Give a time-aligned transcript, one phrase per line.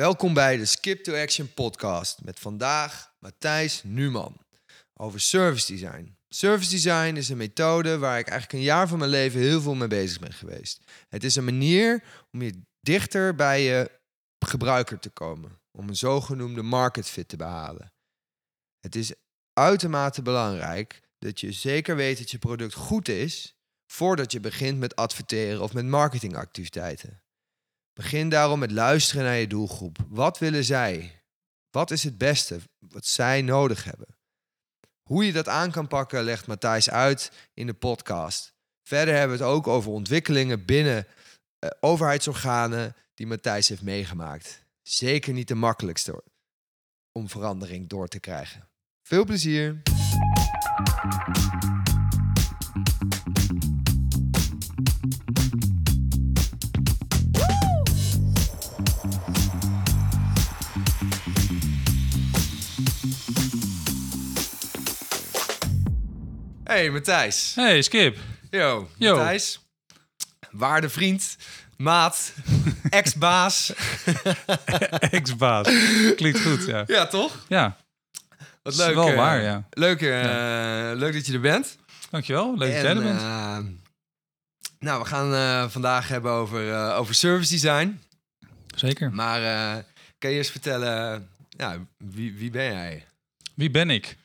[0.00, 4.36] Welkom bij de Skip to Action podcast met vandaag Matthijs Numan
[4.94, 6.16] over service design.
[6.28, 9.74] Service design is een methode waar ik eigenlijk een jaar van mijn leven heel veel
[9.74, 10.80] mee bezig ben geweest.
[11.08, 13.90] Het is een manier om je dichter bij je
[14.46, 17.92] gebruiker te komen, om een zogenoemde market fit te behalen.
[18.80, 19.12] Het is
[19.52, 23.54] uitermate belangrijk dat je zeker weet dat je product goed is
[23.92, 27.22] voordat je begint met adverteren of met marketingactiviteiten.
[27.92, 29.98] Begin daarom met luisteren naar je doelgroep.
[30.08, 31.22] Wat willen zij?
[31.70, 34.06] Wat is het beste wat zij nodig hebben?
[35.02, 38.54] Hoe je dat aan kan pakken, legt Matthijs uit in de podcast.
[38.82, 41.06] Verder hebben we het ook over ontwikkelingen binnen
[41.64, 44.64] uh, overheidsorganen die Matthijs heeft meegemaakt.
[44.82, 46.22] Zeker niet de makkelijkste
[47.12, 48.68] om verandering door te krijgen.
[49.02, 49.82] Veel plezier!
[66.70, 67.54] Hey Matthijs.
[67.54, 68.16] Hey Skip.
[68.50, 69.16] Yo, Yo.
[69.16, 69.60] Matthijs.
[70.50, 71.36] Waarde vriend,
[71.76, 72.32] maat,
[72.90, 73.72] ex-baas.
[75.10, 75.68] Ex-baas.
[76.16, 76.84] Klinkt goed, ja.
[76.86, 77.44] ja, toch?
[77.48, 77.76] Ja,
[78.62, 78.94] Wat is leuk.
[78.94, 79.66] wel eh, waar, ja.
[79.70, 81.76] Leuk, eh, leuk dat je er bent.
[82.10, 82.58] dankjewel.
[82.58, 83.20] Leuk dat jij er bent.
[83.20, 83.58] eh,
[84.78, 88.00] nou, we gaan vandaag hebben over, over service design.
[88.76, 89.12] Zeker.
[89.12, 89.40] Maar
[90.18, 93.06] kan je eens vertellen, ja, wie, wie ben jij?
[93.54, 94.16] Wie ben ik?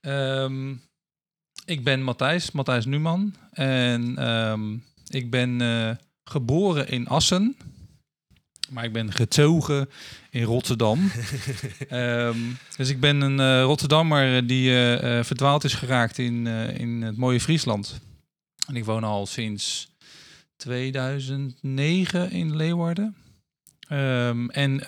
[0.00, 0.74] Ehm,
[1.68, 3.34] ik ben Matthijs, Matthijs Numan.
[3.52, 4.76] En ehm,
[5.08, 5.90] ik ben eh,
[6.24, 7.56] geboren in Assen.
[8.70, 9.88] Maar ik ben getogen
[10.30, 11.10] in Rotterdam.
[11.88, 12.38] Ehm,
[12.76, 16.46] dus ik ben een eh, Rotterdammer die eh, verdwaald is geraakt in,
[16.76, 18.00] in het mooie Friesland.
[18.66, 19.88] En ik woon al sinds
[20.56, 23.16] 2009 in Leeuwarden.
[23.88, 24.80] Ehm, en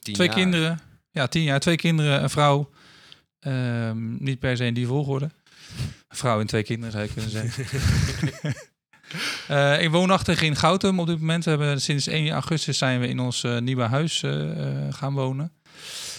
[0.00, 0.34] twee jaar.
[0.34, 0.80] kinderen.
[1.10, 1.60] Ja, tien jaar.
[1.60, 2.70] Twee kinderen, een vrouw.
[4.18, 5.30] Niet per se in die volgorde.
[6.08, 8.54] Vrouw en twee kinderen zou je kunnen zeggen.
[9.48, 11.44] Eh, ik woonachtig in Goutum op dit moment.
[11.44, 14.50] We hebben sinds 1 augustus zijn we in ons eh, nieuwe huis eh,
[14.90, 15.52] gaan wonen.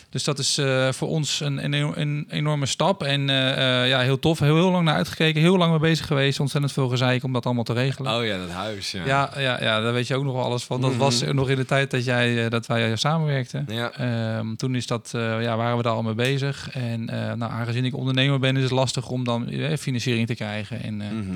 [0.09, 3.03] Dus dat is eh, voor ons een, een, een enorme stap.
[3.03, 4.39] En eh, eh, ja, heel tof.
[4.39, 5.41] Heel, heel lang naar uitgekeken.
[5.41, 6.39] Heel lang mee bezig geweest.
[6.39, 8.15] Ontzettend veel gezeik om dat allemaal te regelen.
[8.17, 8.91] Oh ja, dat huis.
[8.91, 9.05] Ja.
[9.05, 10.81] Ja, ja, ja, daar weet je ook nog wel alles van.
[10.81, 10.99] Dat Mhm.
[10.99, 13.65] was nog in de tijd dat, jij, dat wij samenwerkten.
[13.69, 13.91] Ja.
[13.91, 16.69] Ehm, toen is dat, ja, waren we daar al mee bezig.
[16.71, 19.49] En nou, aangezien ik ondernemer ben, is het lastig om dan
[19.79, 20.83] financiering te krijgen.
[20.83, 21.35] En, eh, Mhm.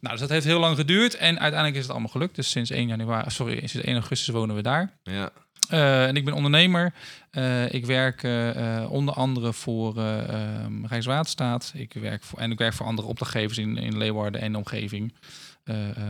[0.00, 1.16] nou, dus dat heeft heel lang geduurd.
[1.16, 2.34] En uiteindelijk is het allemaal gelukt.
[2.36, 4.98] Dus sinds 1 januari, sorry, sinds 1 augustus wonen we daar.
[5.02, 5.30] ja.
[5.70, 6.92] Eh, en ik ben ondernemer.
[7.30, 11.72] Eh, ik werk eh, onder andere voor ehm, Rijkswaterstaat.
[11.74, 15.14] Ik werk voor, en ik werk voor andere opdrachtgevers in, in Leeuwarden en de omgeving.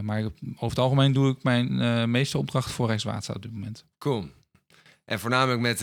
[0.02, 3.84] Maar ik- over het algemeen doe ik mijn meeste opdrachten voor Rijkswaterstaat op dit moment.
[3.98, 4.28] Cool.
[5.04, 5.80] En voornamelijk met,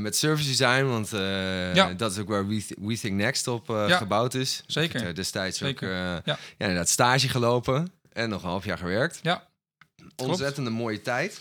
[0.00, 1.08] met service design, want
[1.74, 1.92] Ja.
[1.96, 4.62] dat is ook waar We, We Think Next op Ja, gebouwd is.
[4.66, 5.00] zeker.
[5.00, 5.88] Ik heb, destijds Zeker.
[5.88, 6.20] ook Ja.
[6.24, 6.38] ja.
[6.58, 9.18] inderdaad stage gelopen en nog een half jaar gewerkt.
[9.22, 9.46] Ja,
[10.16, 11.40] Ontzettend een mooie tijd.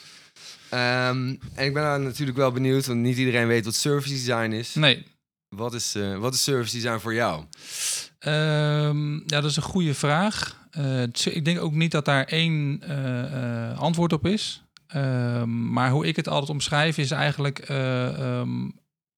[0.73, 4.73] Ehm, en ik ben natuurlijk wel benieuwd, want niet iedereen weet wat service design is.
[4.73, 5.05] nee.
[5.49, 7.43] Wat, is eh, wat is service design voor jou?
[8.19, 10.67] Ehm, ja, dat is een goede vraag.
[10.71, 14.63] Eh, ik denk ook niet dat daar één eh, antwoord op is.
[14.87, 17.69] Ehm, maar hoe ik het altijd omschrijf is eigenlijk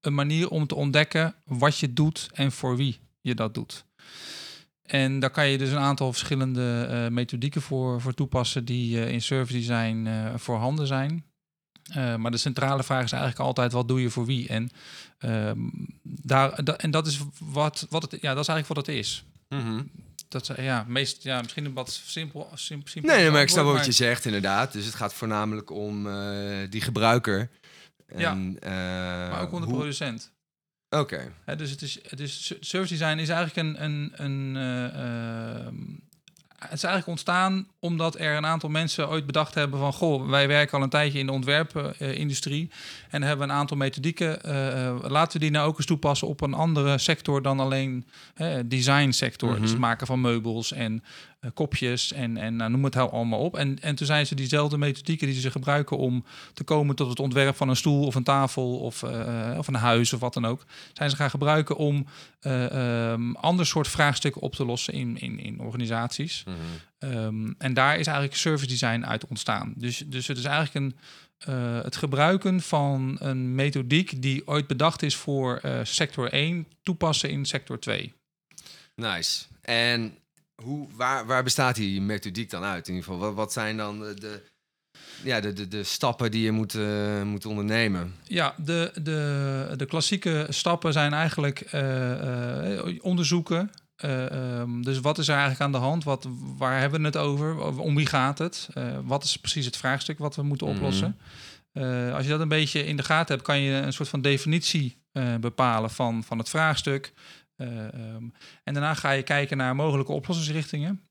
[0.02, 3.86] een manier om te ontdekken wat je doet en voor wie je dat doet.
[4.82, 9.58] En daar kan je dus een aantal verschillende methodieken voor, voor toepassen die in service
[9.58, 11.24] design voorhanden zijn.
[11.94, 14.48] Eh, maar de centrale vraag is eigenlijk altijd: wat doe je voor wie?
[14.48, 14.70] En,
[15.18, 15.60] ehm,
[16.04, 19.26] daar, da- en dat is wat, wat het, ja, dat is eigenlijk wat het is.
[20.28, 22.50] Dat is, ja, meest, ja, misschien een wat simpel.
[22.54, 24.72] simpel, simpel Nee, nee, maar ik snap wat je zegt, inderdaad.
[24.74, 27.50] Dus het gaat voornamelijk om eh, die gebruiker.
[28.18, 30.32] Ja, En, eh, Maar ook om de hoe- producent.
[30.90, 31.32] Oké.
[31.58, 35.76] Dus het is, het is service design is eigenlijk een, een, een eh, ehm,
[36.70, 39.94] het is eigenlijk ontstaan omdat er een aantal mensen ooit bedacht hebben van...
[39.94, 42.72] goh, wij werken al een tijdje in de ontwerpindustrie...
[43.10, 44.44] en hebben een aantal methodieken.
[44.44, 48.06] eh, eh, laten we die nou ook eens toepassen op een andere sector dan alleen
[48.36, 49.52] eh, design sector.
[49.52, 49.62] Mhm.
[49.62, 51.04] Dus het maken van meubels en
[51.40, 53.58] eh, kopjes en, en nou, noem het nou allemaal op.
[53.58, 57.20] En, en toen zijn ze diezelfde methodieken die ze gebruiken om te komen tot het
[57.20, 60.46] ontwerp van een stoel of een tafel of, eh, of een huis of wat dan
[60.46, 60.66] ook.
[60.94, 62.06] Zijn ze gaan gebruiken om
[62.40, 66.44] eh, ehm, ander soort vraagstukken op te lossen in, in, in organisaties.
[66.44, 66.58] Mhm.
[66.98, 69.74] Ehm, en daar is eigenlijk service design uit ontstaan.
[69.78, 70.96] Dus, dus het is eigenlijk een,
[71.84, 77.80] het gebruiken van een methodiek die ooit bedacht is voor sector 1, toepassen in sector
[77.80, 78.14] 2.
[78.96, 79.46] Nice.
[79.62, 80.18] En
[80.64, 82.88] hoe, waar, waar bestaat die methodiek dan uit?
[82.88, 84.44] In ieder geval, wat, wat zijn dan de,
[85.24, 88.16] ja, de, de, de stappen die je moet, eh, moet ondernemen.
[88.24, 93.72] Ja, de, de, de klassieke stappen zijn eigenlijk eh, eh, onderzoeken.
[93.96, 96.04] Eh, ehm, dus wat is er eigenlijk aan de hand?
[96.04, 97.60] Wat, waar hebben we het over?
[97.80, 98.68] Om wie gaat het?
[99.04, 100.76] Wat is precies het vraagstuk wat we moeten Mhm.
[100.76, 101.18] oplossen?
[102.14, 104.98] Als je dat een beetje in de gaten hebt, kan je een soort van definitie
[105.40, 107.14] bepalen van, van het vraagstuk.
[107.56, 108.24] Eh, ehm,
[108.64, 111.10] en daarna ga je kijken naar mogelijke oplossingsrichtingen.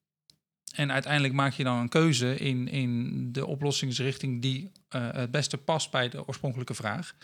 [0.74, 5.58] En uiteindelijk maak je dan een keuze in, in de oplossingsrichting die eh, het beste
[5.58, 7.14] past bij de oorspronkelijke vraag.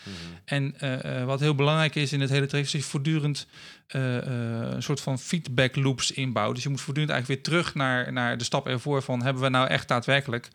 [0.45, 3.47] En eh, wat heel belangrijk is in het hele traject, is dat je voortdurend
[3.87, 6.55] een soort van feedback loops inbouwt.
[6.55, 9.49] Dus je moet voortdurend eigenlijk weer terug naar, naar de stap ervoor van hebben we
[9.49, 10.49] nou echt daadwerkelijk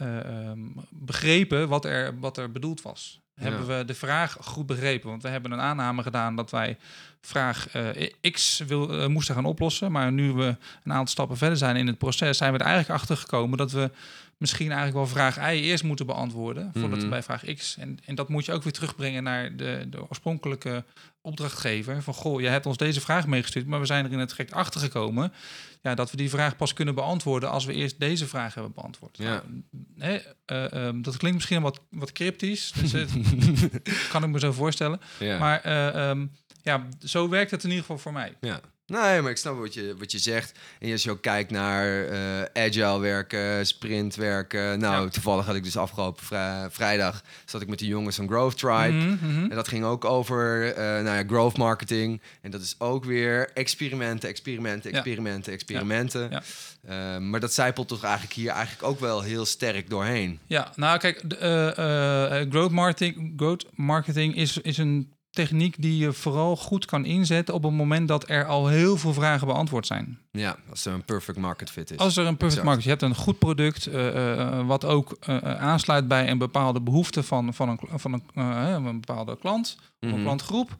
[0.00, 3.20] eh, ehm, begrepen wat er, wat er bedoeld was.
[3.40, 5.08] Hebben we de vraag goed begrepen?
[5.10, 6.76] Want we hebben een aanname gedaan dat wij
[7.20, 9.92] vraag eh, X wil, eh, moesten gaan oplossen.
[9.92, 13.00] Maar nu we een aantal stappen verder zijn in het proces, zijn we er eigenlijk
[13.00, 13.90] achter gekomen dat we
[14.36, 16.70] misschien eigenlijk wel vraag Y eerst moeten beantwoorden.
[16.72, 17.00] Voordat Mhm.
[17.00, 17.76] we bij vraag X.
[17.78, 20.84] En, en dat moet je ook weer terugbrengen naar de, de oorspronkelijke
[21.22, 22.02] opdrachtgever.
[22.02, 24.52] Van goh, je hebt ons deze vraag meegestuurd, maar we zijn er in het traject
[24.52, 25.32] achter gekomen.
[25.82, 29.16] Ja, dat we die vraag pas kunnen beantwoorden als we eerst deze vraag hebben beantwoord.
[29.16, 29.24] Ja.
[29.24, 29.42] Nou,
[29.98, 32.72] hè, eh, ehm, dat klinkt misschien wat, wat cryptisch.
[32.72, 33.10] Dus het
[34.12, 35.00] kan ik me zo voorstellen.
[35.18, 35.38] Ja.
[35.38, 36.26] Maar eh, ehm,
[36.62, 38.36] ja, zo werkt het in ieder geval voor mij.
[38.40, 38.60] Ja.
[38.90, 40.58] Nee, maar ik snap wat je, wat je zegt.
[40.78, 44.78] En als je ook kijkt naar eh, agile werken, sprint werken.
[44.78, 45.10] Nou, Ja.
[45.10, 47.22] toevallig had ik dus afgelopen vrij- vrijdag...
[47.44, 48.88] zat ik met de jongens van Growth Tribe.
[48.92, 49.42] Mhm, mhm.
[49.50, 52.20] En dat ging ook over eh, nou ja, growth marketing.
[52.42, 54.96] En dat is ook weer experimenten, experimenten, Ja.
[54.96, 56.30] experimenten, experimenten.
[56.30, 56.42] Ja.
[56.86, 60.38] Eh, maar dat zijpelt toch eigenlijk hier eigenlijk ook wel heel sterk doorheen.
[60.46, 61.22] Ja, nou kijk,
[62.50, 67.62] growth marketing, growth marketing is, is een techniek die je vooral goed kan inzetten op
[67.62, 70.18] het moment dat er al heel veel vragen beantwoord zijn.
[70.30, 71.96] Ja, als er een perfect market fit is.
[71.96, 72.64] Als er een perfect Exact.
[72.66, 76.80] market, je hebt een goed product eh, eh, wat ook eh, aansluit bij een bepaalde
[76.80, 78.22] behoefte van, van, een, van een,
[78.84, 80.14] een bepaalde klant, of Mhm.
[80.18, 80.76] een klantgroep.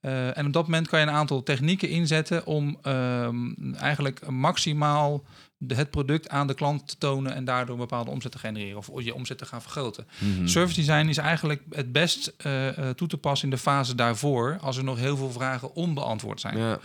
[0.00, 5.22] Eh, en op dat moment kan je een aantal technieken inzetten om ehm, eigenlijk maximaal
[5.58, 8.78] de, het product aan de klant te tonen en daardoor een bepaalde omzet te genereren
[8.78, 10.06] of je omzet te gaan vergroten.
[10.18, 10.46] Mhm.
[10.46, 14.58] Service design is eigenlijk het best eh, eh, toe te passen in de fase daarvoor,
[14.60, 16.58] als er nog heel veel vragen onbeantwoord zijn.
[16.58, 16.78] Ja.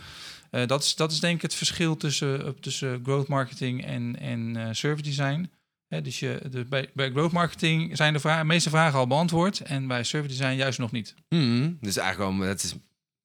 [0.50, 4.76] Eh, dat, is, dat is denk ik het verschil tussen, tussen growth marketing en, en
[4.76, 5.50] service design.
[5.88, 9.86] Hè, dus je, de, bij, bij growth marketing zijn de, meeste vragen al beantwoord en
[9.86, 11.14] bij service design juist nog niet.
[11.28, 11.72] Mhm.
[11.80, 12.74] Dus eigenlijk wel, het is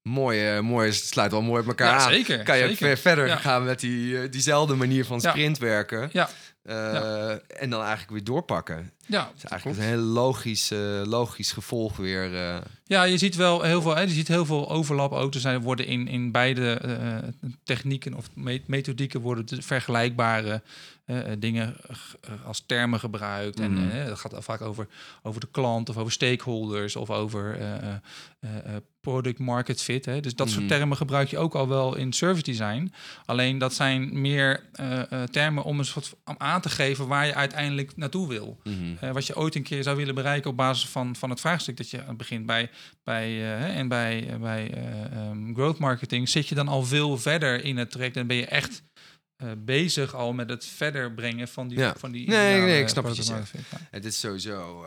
[0.09, 2.11] mooi, eh, mooi, het sluit wel mooi op elkaar Ja, aan.
[2.11, 2.97] zeker, Kan je zeker.
[2.97, 3.35] verder Ja.
[3.37, 5.29] gaan met die, eh, diezelfde manier van Ja.
[5.29, 6.09] sprint werken.
[6.11, 6.29] Ja.
[6.63, 7.29] Eh,
[7.61, 8.91] En dan eigenlijk weer doorpakken.
[9.07, 12.35] Ja, Het is eigenlijk een heel logisch, eh, logisch gevolg weer.
[12.35, 12.57] eh.
[12.87, 15.33] Ja, je ziet wel heel veel, hè, je ziet heel veel overlap ook.
[15.33, 17.17] Er zijn, worden in, in beide eh,
[17.63, 20.61] technieken of me- methodieken worden de vergelijkbare
[21.39, 21.75] dingen
[22.45, 23.59] als termen gebruikt.
[23.59, 23.77] Mhm.
[23.77, 24.87] En eh, dat gaat vaak over,
[25.23, 27.57] over de klant of over stakeholders of over
[29.01, 30.05] product market fit.
[30.05, 30.19] Hè.
[30.19, 30.55] Dus dat Mhm.
[30.55, 32.93] soort termen gebruik je ook al wel in service design.
[33.25, 34.63] Alleen dat zijn meer
[35.31, 38.57] termen om een soort om aan te geven waar je uiteindelijk naartoe wil.
[39.01, 41.77] Eh, wat je ooit een keer zou willen bereiken op basis van, van het vraagstuk
[41.77, 42.69] dat je begint bij,
[43.03, 47.17] bij eh, en bij, eh, bij eh, ehm, growth marketing zit je dan al veel
[47.17, 48.83] verder in het traject en ben je echt
[49.57, 51.95] bezig al met het verder brengen van die Ja.
[51.97, 53.53] van die Nee, nee, ik snap wat je zegt.
[53.91, 54.85] Het is sowieso,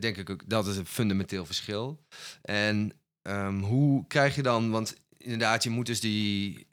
[0.00, 2.04] denk ik ook, dat is een fundamenteel verschil.
[2.42, 2.92] En
[3.22, 6.66] ehm, hoe krijg je dan, want inderdaad, je moet dus die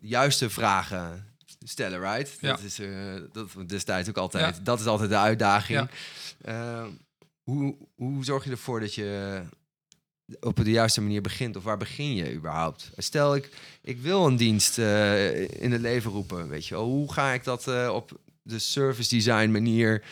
[0.00, 1.33] juiste vragen
[1.64, 2.36] stellen, right?
[2.40, 2.48] Ja.
[2.50, 2.88] Dat is eh,
[3.32, 4.56] dat destijds ook altijd.
[4.56, 4.62] Ja.
[4.62, 5.78] Dat is altijd de uitdaging.
[5.78, 5.88] Ja.
[6.82, 6.90] Ehm,
[7.42, 9.42] hoe, hoe zorg je ervoor dat je
[10.40, 11.56] op de juiste manier begint?
[11.56, 12.90] Of waar begin je überhaupt?
[12.96, 13.50] Stel, ik,
[13.82, 16.84] ik wil een dienst eh, in het leven roepen, weet je wel.
[16.84, 20.02] Hoe ga ik dat eh, op de service design manier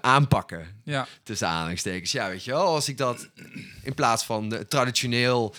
[0.00, 0.80] aanpakken?
[0.84, 2.12] Ja, Tussen aanhalingstekens.
[2.12, 2.66] Ja, weet je wel.
[2.66, 3.28] Als ik dat
[3.82, 5.54] in plaats van de, traditioneel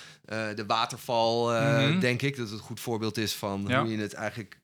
[0.56, 2.00] de waterval, Mhm.
[2.00, 3.82] denk ik dat het een goed voorbeeld is van Ja.
[3.82, 4.60] hoe je het eigenlijk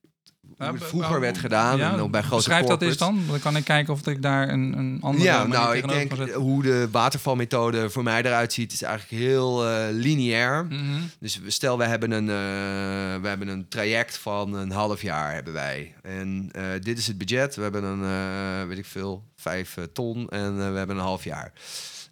[0.57, 1.77] Nou, het vroeger werd gedaan.
[1.77, 3.23] ja, en dan bij grote beschrijf dat eens dan.
[3.27, 6.33] Dan kan ik kijken of ik daar een, een andere Ja, manier nou, ik denk
[6.33, 10.65] hoe de watervalmethode voor mij eruit ziet, is eigenlijk heel eh, lineair.
[10.65, 10.99] Mhm.
[11.19, 15.33] Dus we- stel, we hebben, een, eh, we hebben een traject van een half jaar
[15.33, 15.95] hebben wij.
[16.01, 17.55] En eh, dit is het budget.
[17.55, 21.51] We hebben een, weet ik veel, vijf ton en we hebben een half jaar.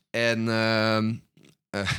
[0.09, 1.13] En ehm,
[1.69, 1.89] eh,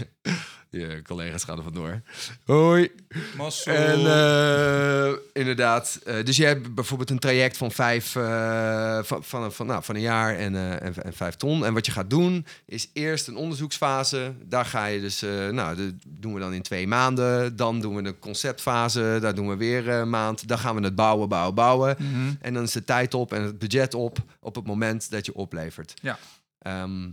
[0.70, 2.00] je collega's gaan er vandoor.
[2.44, 2.90] Hoi.
[3.36, 3.74] Mazzel.
[3.74, 9.52] En eh, inderdaad, eh, dus je hebt bijvoorbeeld een traject van vijf, eh, van, van,
[9.52, 11.64] van, nou, van een jaar en, en, en vijf ton.
[11.64, 14.32] En wat je gaat doen, is eerst een onderzoeksfase.
[14.44, 17.56] Daar ga je dus, nou, dat doen we dan in twee maanden.
[17.56, 20.48] Dan doen we de conceptfase, daar doen we weer een maand.
[20.48, 21.96] Dan gaan we het bouwen, bouwen, bouwen.
[21.98, 22.32] Mhm.
[22.40, 25.34] En dan is de tijd op en het budget op op het moment dat je
[25.34, 25.94] oplevert.
[26.02, 26.18] Ja.
[26.58, 27.10] Ehm,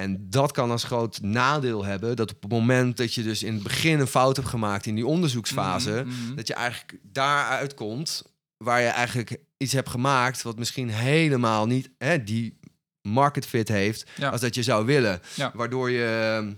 [0.00, 3.54] en dat kan als groot nadeel hebben dat op het moment dat je dus in
[3.54, 6.34] het begin een fout hebt gemaakt in die onderzoeksfase, Mhm, mhm.
[6.34, 8.22] dat je eigenlijk daaruit komt
[8.56, 12.58] waar je eigenlijk iets hebt gemaakt wat misschien helemaal niet hè, die
[13.02, 14.28] market fit heeft Ja.
[14.30, 15.20] als dat je zou willen.
[15.34, 15.50] Ja.
[15.54, 16.56] Waardoor je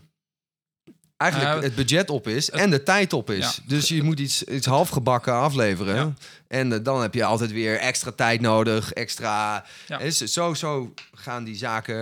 [1.22, 3.56] eigenlijk Ja, het budget op is en de tijd op is.
[3.56, 3.62] Ja.
[3.66, 5.94] Dus je moet iets, iets halfgebakken afleveren.
[5.94, 6.12] Ja.
[6.48, 9.64] En eh, dan heb je altijd weer extra tijd nodig, extra...
[9.88, 9.98] Ja.
[9.98, 11.94] Hè, zo- zo, gaan die zaken...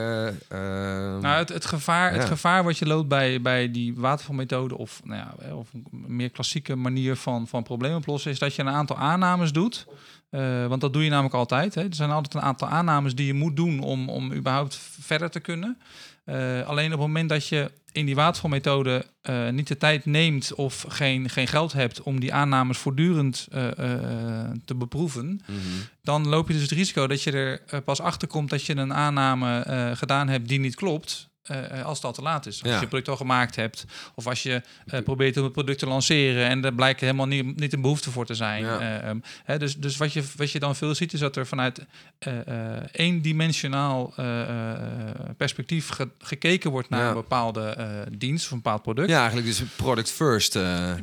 [0.48, 5.00] ehm, Nou, het, het, gevaar, het gevaar wat je loopt bij, bij die watervalmethode of,
[5.04, 8.68] nou ja, of een meer klassieke manier van, van problemen oplossen, is dat je een
[8.68, 9.86] aantal aannames doet.
[10.30, 11.74] Eh, want dat doe je namelijk altijd.
[11.74, 11.82] Hè.
[11.82, 15.40] Er zijn altijd een aantal aannames die je moet doen om, om überhaupt verder te
[15.40, 15.78] kunnen.
[16.30, 20.54] Eh, alleen op het moment dat je in die watervalmethode eh, niet de tijd neemt
[20.54, 23.68] of geen, geen geld hebt om die aannames voortdurend eh,
[24.64, 25.58] te beproeven, mhm.
[26.02, 28.94] dan loop je dus het risico dat je er pas achter komt dat je een
[28.94, 31.29] aanname gedaan hebt die niet klopt.
[31.50, 32.52] Eh, eh, als het al te laat is.
[32.54, 32.68] Als Ja.
[32.74, 33.84] je het product al gemaakt hebt.
[34.14, 36.48] Of als je eh, probeert om het product te lanceren.
[36.48, 38.64] En er blijkt helemaal niet, niet een behoefte voor te zijn.
[38.64, 38.78] Ja.
[38.80, 41.46] Eh, ehm, hè, dus dus wat, je, wat je dan veel ziet is dat er
[41.46, 41.80] vanuit
[42.92, 44.14] eendimensionaal
[45.36, 47.08] perspectief ge- gekeken wordt naar Ja.
[47.08, 47.76] een bepaalde
[48.16, 49.08] dienst of een bepaald product.
[49.08, 50.58] Ja, eigenlijk dus product first.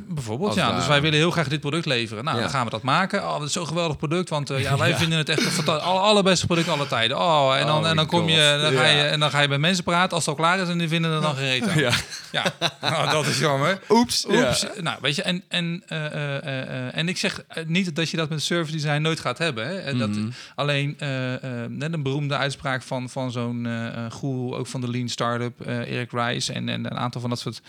[0.08, 0.66] Bijvoorbeeld, ja.
[0.66, 2.24] het Dus wij willen heel graag dit product leveren.
[2.24, 3.22] Nou, dan gaan we dat maken.
[3.24, 5.98] Oh, dat is zo'n geweldig product, want ja, wij vinden het echt een fantastisch, alle,
[6.00, 7.18] allerbeste product alle tijden.
[7.18, 9.48] Oh, en dan, Oh en dan kom je, dan ga je, en dan ga je
[9.48, 11.68] bij mensen praten als het al klaar is en die vinden er dan geen reet
[11.68, 11.78] aan.
[11.78, 11.92] ja.
[12.32, 13.80] Ja, nou, dat is jammer.
[13.88, 14.26] Oeps.
[14.28, 14.60] Oeps.
[14.60, 14.70] Ja.
[14.80, 18.28] Nou, weet je, en, en, eh, eh, eh, en ik zeg niet dat je dat
[18.28, 19.66] met service design nooit gaat hebben.
[19.66, 19.78] Hè.
[19.78, 20.28] En dat, Mhm.
[20.54, 20.96] Alleen
[21.68, 23.68] net een beroemde uitspraak van, van zo'n
[24.10, 27.60] goeroe, ook van de Lean Startup, Eric Rice en, en een aantal van dat soort.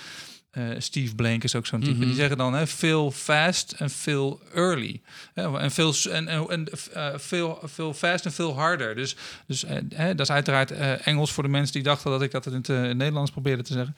[0.51, 1.95] Eh, Steve Blank is ook zo'n type.
[1.95, 2.05] Mhm.
[2.05, 5.01] Die zeggen dan hè, veel fast en veel early.
[5.33, 8.95] Hè, en veel en, en, en eh, veel, veel fast en veel harder.
[8.95, 9.15] Dus,
[9.47, 12.45] dus eh, hè, dat is uiteraard Engels voor de mensen die dachten dat ik dat
[12.45, 13.95] in het Nederlands probeerde te zeggen.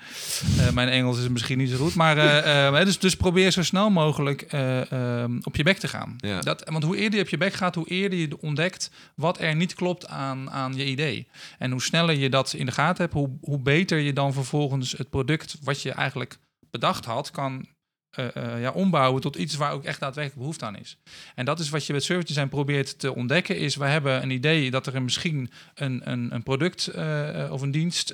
[0.75, 1.96] Mijn Engels is misschien niet zo goed.
[1.96, 2.15] Maar
[2.86, 6.15] dus, dus probeer zo snel mogelijk eh, ehm, op je bek te gaan.
[6.17, 6.39] Ja.
[6.39, 9.55] Dat, want hoe eerder je op je bek gaat, hoe eerder je ontdekt wat er
[9.55, 11.27] niet klopt aan, aan je idee.
[11.58, 14.91] En hoe sneller je dat in de gaten hebt, hoe, hoe beter je dan vervolgens
[14.91, 16.38] het product wat je eigenlijk
[16.72, 17.68] bedacht had, kan
[18.12, 20.98] eh, eh, ja, ombouwen tot iets waar ook echt daadwerkelijk behoefte aan is.
[21.36, 24.30] En dat is wat je met service design probeert te ontdekken, is we hebben een
[24.32, 28.13] idee dat er misschien een, een, een product eh, of een dienst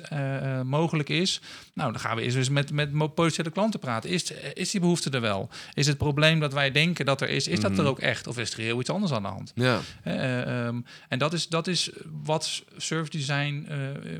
[0.64, 1.40] mogelijk is.
[1.74, 4.10] Nou, dan gaan we eerst eens met, met potentiële klanten praten.
[4.10, 5.48] Is, is die behoefte er wel?
[5.74, 7.86] Is het probleem dat wij denken dat er is, is dat er Mhm.
[7.86, 8.26] ook echt?
[8.26, 9.52] Of is er heel iets anders aan de hand?
[9.54, 9.80] Ja.
[10.02, 11.90] Eh, ehm, en dat is, dat is
[12.22, 13.66] wat service design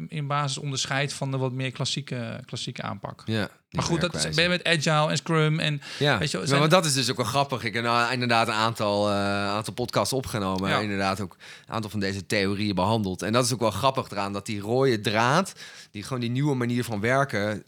[0.09, 3.23] in basis onderscheidt van de wat meer klassieke, klassieke aanpak.
[3.27, 3.51] ja.
[3.71, 6.61] Maar goed, dat is, ben je met Agile en Scrum en Ja, Weet je zijn-
[6.61, 7.65] maar dat is dus ook wel grappig.
[7.65, 9.15] Ik heb nou inderdaad een aantal, eh,
[9.49, 10.71] aantal podcasts opgenomen.
[10.71, 10.79] Ja.
[10.79, 13.23] Inderdaad ook een aantal van deze theorieën behandeld.
[13.23, 15.53] En dat is ook wel grappig eraan, dat die rode draad,
[15.91, 17.65] die gewoon die nieuwe manier van werken,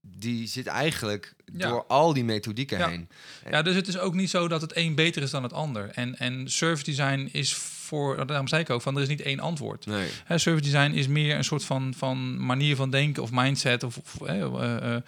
[0.00, 1.68] die zit eigenlijk Ja.
[1.68, 2.88] door al die methodieken Ja.
[2.88, 3.08] heen.
[3.50, 5.90] Ja, dus het is ook niet zo dat het een beter is dan het ander.
[5.94, 9.40] En, en service design is voor, daarom zei ik ook, van er is niet één
[9.40, 9.86] antwoord.
[9.86, 10.08] Nee.
[10.24, 13.82] Hè, service design is meer een soort van, van manier van denken of mindset.
[13.82, 15.02] Of, eh, eh,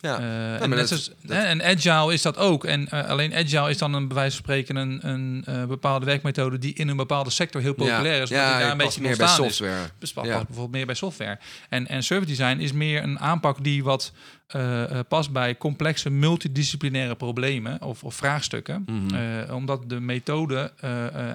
[0.00, 0.14] Ja.
[0.14, 2.64] eh, maar en, net dat- zoals- dat- hè, en agile is dat ook.
[2.64, 6.06] En eh, alleen agile is dan een bij wijze van spreken een, een eh, bepaalde
[6.06, 8.28] werkmethode die in een bepaalde sector heel populair is.
[8.28, 9.34] die Ja, daar een beetje meer bij is.
[9.34, 9.90] software.
[9.98, 11.38] Dus past bijvoorbeeld meer bij software.
[11.68, 14.12] En, en service design is meer een aanpak die wat
[14.48, 18.84] eh, past bij complexe multidisciplinaire problemen of, of vraagstukken.
[18.86, 19.14] Mhm.
[19.14, 20.72] Eh, omdat de methode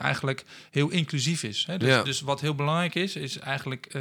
[0.01, 1.65] eigenlijk heel inclusief is.
[1.65, 1.77] Hè?
[1.77, 2.03] Dus, Ja.
[2.03, 3.97] dus wat heel belangrijk is, is eigenlijk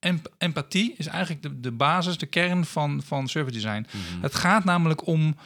[0.00, 3.86] emp- empathie is eigenlijk de, de basis, de kern van, van service design.
[3.90, 4.22] Mhm.
[4.22, 5.36] Het gaat namelijk om,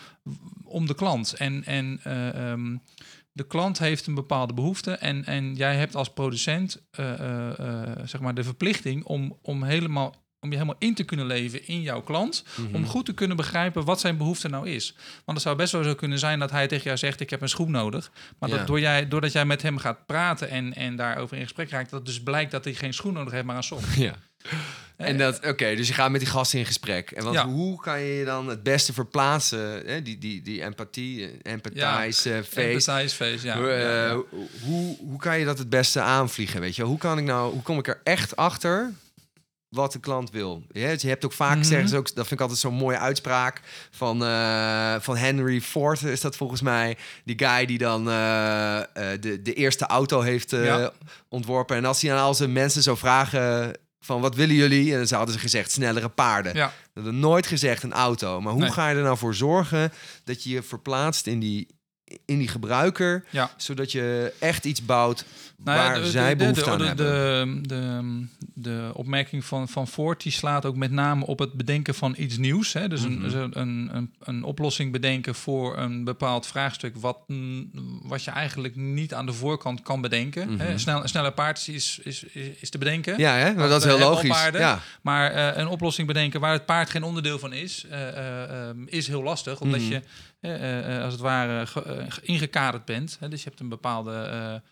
[0.64, 1.32] om de klant.
[1.32, 2.76] En, en eh, ehm,
[3.32, 4.92] de klant heeft een bepaalde behoefte.
[4.92, 6.82] En, en jij hebt als producent
[8.04, 11.82] zeg maar de verplichting om, om, helemaal, om je helemaal in te kunnen leven in
[11.82, 12.44] jouw klant.
[12.56, 12.75] Mhm.
[12.75, 14.94] Om goed te kunnen begrijpen wat zijn behoefte nou is.
[15.25, 17.40] Want het zou best wel zo kunnen zijn dat hij tegen jou zegt: Ik heb
[17.42, 18.11] een schoen nodig.
[18.38, 18.56] Maar Ja.
[18.56, 21.90] dat door jij, doordat jij met hem gaat praten en, en daarover in gesprek raakt,
[21.90, 23.80] dat dus blijkt dat hij geen schoen nodig heeft, maar een sok.
[23.97, 24.14] Ja.
[24.97, 27.11] En dat, oké, dus je gaat met die gasten in gesprek.
[27.11, 27.47] En Ja.
[27.49, 29.82] hoe kan je je dan het beste verplaatsen?
[29.87, 30.02] Hè?
[30.02, 33.09] Die, die, die empathie, eh, empathize, eh, face.
[33.16, 33.56] Face, ja.
[33.56, 34.23] Hoe, ja, eh, ja.
[34.62, 36.61] Hoe, hoe kan je dat het beste aanvliegen?
[36.61, 36.82] Weet je?
[36.82, 38.92] Hoe kan ik nou, hoe kom ik er echt achter
[39.70, 40.62] wat de klant wil.
[40.72, 41.64] Je, je hebt ook vaak, Mhm.
[41.64, 43.60] zeggen ze ook, dat vind ik altijd zo'n mooie uitspraak
[43.90, 46.96] van, eh, van Henry Ford, is dat volgens mij.
[47.24, 48.84] Die guy die dan eh, eh,
[49.20, 50.92] de, de eerste auto heeft Ja.
[51.28, 51.76] ontworpen.
[51.76, 54.92] En als hij aan al zijn mensen zou vragen van wat willen jullie?
[54.94, 56.54] En dan hadden ze gezegd snellere paarden.
[56.56, 58.40] Ja, Ze hadden nooit gezegd een auto.
[58.40, 58.70] Maar hoe Nee.
[58.70, 59.92] ga je er nou voor zorgen
[60.24, 61.68] dat je je verplaatst in die,
[62.24, 63.50] in die gebruiker, ja.
[63.56, 65.24] zodat je echt iets bouwt
[65.64, 67.62] Nou ja, waar de- zij de- behoefte de, aan de, hebben?
[67.62, 72.14] De, de, opmerking van, van Ford die slaat ook met name op het bedenken van
[72.19, 72.73] iets nieuws.
[72.73, 72.88] Hè?
[72.88, 73.12] Dus Mhm.
[73.12, 76.97] een, dus een, een, een, een oplossing bedenken voor een bepaald vraagstuk...
[76.97, 77.71] Wat, mm,
[78.02, 80.59] wat je eigenlijk niet aan de voorkant kan bedenken.
[80.59, 80.69] hè?
[80.69, 80.79] Mhm.
[80.79, 82.23] Snel, een sneller paard is, is,
[82.61, 83.19] is, te bedenken.
[83.19, 83.55] Ja, hè?
[83.55, 84.29] maar dat is heel logisch.
[84.31, 84.61] paarden.
[84.61, 84.81] Ja.
[85.02, 89.07] Maar eh, een oplossing bedenken waar het paard geen onderdeel van is, eh, eh, is
[89.07, 89.61] heel lastig.
[89.61, 89.90] Omdat Mhm.
[89.90, 93.17] je als het ware ge- ge- ingekaderd bent.
[93.21, 93.29] Hè?
[93.29, 94.62] Dus je hebt een bepaalde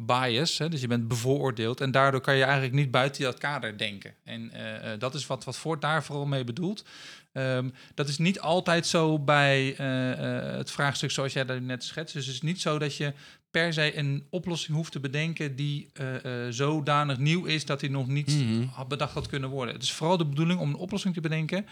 [0.00, 0.68] bias, hè?
[0.68, 1.80] dus je bent bevooroordeeld.
[1.80, 4.14] En daardoor kan je eigenlijk niet buiten dat kader denken.
[4.24, 6.84] En eh, eh, dat is wat, wat Ford daar vooral mee bedoelt.
[7.32, 12.14] Ehm, dat is niet altijd zo bij eh, het vraagstuk zoals jij daar net schetst.
[12.14, 13.12] Dus het is niet zo dat je
[13.50, 17.90] per se een oplossing hoeft te bedenken die eh, eh, zodanig nieuw is dat die
[17.90, 18.66] nog niet Mhm.
[18.72, 19.74] had bedacht had kunnen worden.
[19.74, 21.66] Het is vooral de bedoeling om een oplossing te bedenken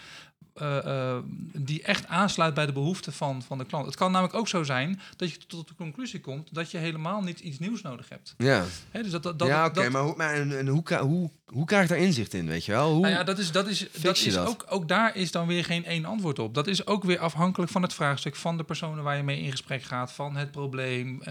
[0.55, 1.17] eh,
[1.57, 3.87] die echt aansluit bij de behoeften van, van de klant.
[3.87, 7.23] Het kan namelijk ook zo zijn dat je tot de conclusie komt dat je helemaal
[7.23, 8.35] niet iets nieuws nodig hebt.
[8.39, 11.31] Ja, Hè, dus dat, dat, dat, ja oké, maar, hoe, maar en, en hoe, hoe,
[11.47, 12.93] hoe krijg ik daar inzicht in, weet je wel?
[12.93, 14.49] Hoe, Nou ja, dat is, dat is, dat je is dat?
[14.49, 16.55] Ook, ook daar is dan weer geen één antwoord op.
[16.55, 19.51] Dat is ook weer afhankelijk van het vraagstuk, van de personen waar je mee in
[19.51, 21.23] gesprek gaat, van het probleem.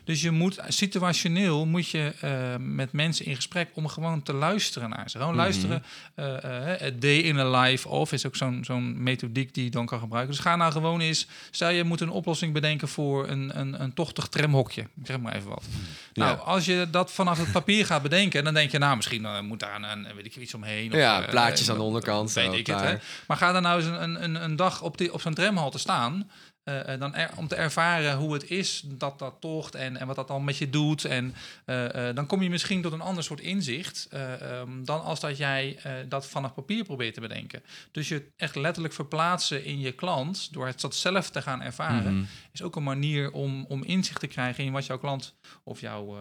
[0.06, 4.88] dus je moet situationeel moet je eh, met mensen in gesprek om gewoon te luisteren
[4.88, 5.18] naar ze.
[5.18, 5.42] Gewoon Mhm.
[5.42, 5.82] luisteren.
[6.14, 9.70] eh, eh, het day in a life of is ook zo'n zo'n methodiek die je
[9.70, 10.34] dan kan gebruiken.
[10.34, 11.26] Dus ga nou gewoon eens.
[11.50, 14.80] Stel je moet een oplossing bedenken voor een, een, een tochtig tramhokje.
[14.82, 15.64] Ik zeg maar even wat.
[16.12, 16.24] Ja.
[16.24, 19.40] Nou, als je dat vanaf het papier gaat bedenken, dan denk je, nou, misschien eh,
[19.40, 20.92] moet daar een, weet ik iets omheen.
[20.92, 22.94] Of, Ja, eh, plaatjes eh, aan de onderkant, Weet ik het, hè.
[23.26, 26.30] Maar ga dan nou eens een, een, een dag op, die, op zo'n tramhalte staan.
[26.64, 30.06] Eh, eh, dan er- om te ervaren hoe het is dat dat tocht en, en
[30.06, 31.04] wat dat dan met je doet.
[31.04, 35.20] En eh, dan kom je misschien tot een ander soort inzicht eh, ehm, dan als
[35.20, 35.78] dat jij
[36.08, 37.62] dat vanaf papier probeert te bedenken.
[37.90, 42.14] Dus je echt letterlijk verplaatsen in je klant door het dat zelf te gaan ervaren,
[42.14, 42.24] Mhm.
[42.52, 46.18] is ook een manier om, om inzicht te krijgen in wat jouw klant of jouw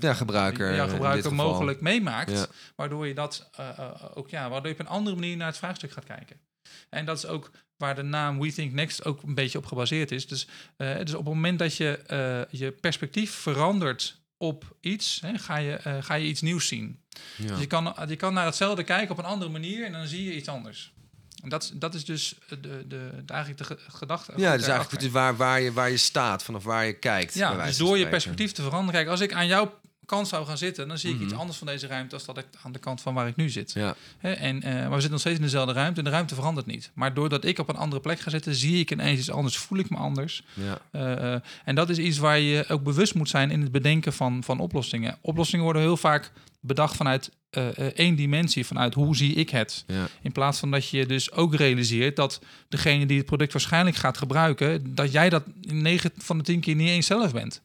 [0.00, 2.30] Ja, gebruiker, jouw mogelijk meemaakt.
[2.30, 2.46] Ja.
[2.76, 3.50] Waardoor je dat
[4.14, 6.36] ook ja, waardoor je op een andere manier naar het vraagstuk gaat kijken.
[6.90, 10.10] En dat is ook waar de naam We Think Next ook een beetje op gebaseerd
[10.10, 10.26] is.
[10.26, 15.38] Dus, eh, dus op het moment dat je eh, je perspectief verandert op iets, hè,
[15.38, 17.00] ga, je, eh, ga je iets nieuws zien.
[17.36, 17.46] Ja.
[17.46, 20.24] Dus je kan, je kan naar hetzelfde kijken op een andere manier en dan zie
[20.24, 20.92] je iets anders.
[21.42, 24.32] En dat, is- dat is dus de, de, de, eigenlijk de ge- gedachte.
[24.36, 27.34] Ja, dus eigenlijk waar, waar, je, waar je staat, vanaf waar je kijkt.
[27.34, 28.92] Ja, dus door je perspectief te veranderen.
[29.00, 31.40] Kijk, als ik aan jouw kant zou gaan zitten, dan zie ik iets Mhm.
[31.40, 33.72] anders van deze ruimte als dat ik aan de kant van waar ik nu zit.
[33.72, 36.66] Ja, en, eh, maar we zitten nog steeds in dezelfde ruimte en de ruimte verandert
[36.66, 36.90] niet.
[36.94, 39.78] Maar doordat ik op een andere plek ga zitten, zie ik ineens iets anders, voel
[39.78, 40.42] ik me anders.
[40.54, 40.78] ja.
[40.90, 44.12] Eh, eh, en dat is iets waar je ook bewust moet zijn in het bedenken
[44.12, 45.18] van, van oplossingen.
[45.20, 47.30] Oplossingen worden heel vaak bedacht vanuit
[47.94, 49.84] één dimensie, vanuit hoe zie ik het.
[49.86, 50.06] ja.
[50.22, 54.18] In plaats van dat je dus ook realiseert dat degene die het product waarschijnlijk gaat
[54.18, 57.62] gebruiken, dat jij dat 9 van de 10 keer niet eens zelf bent.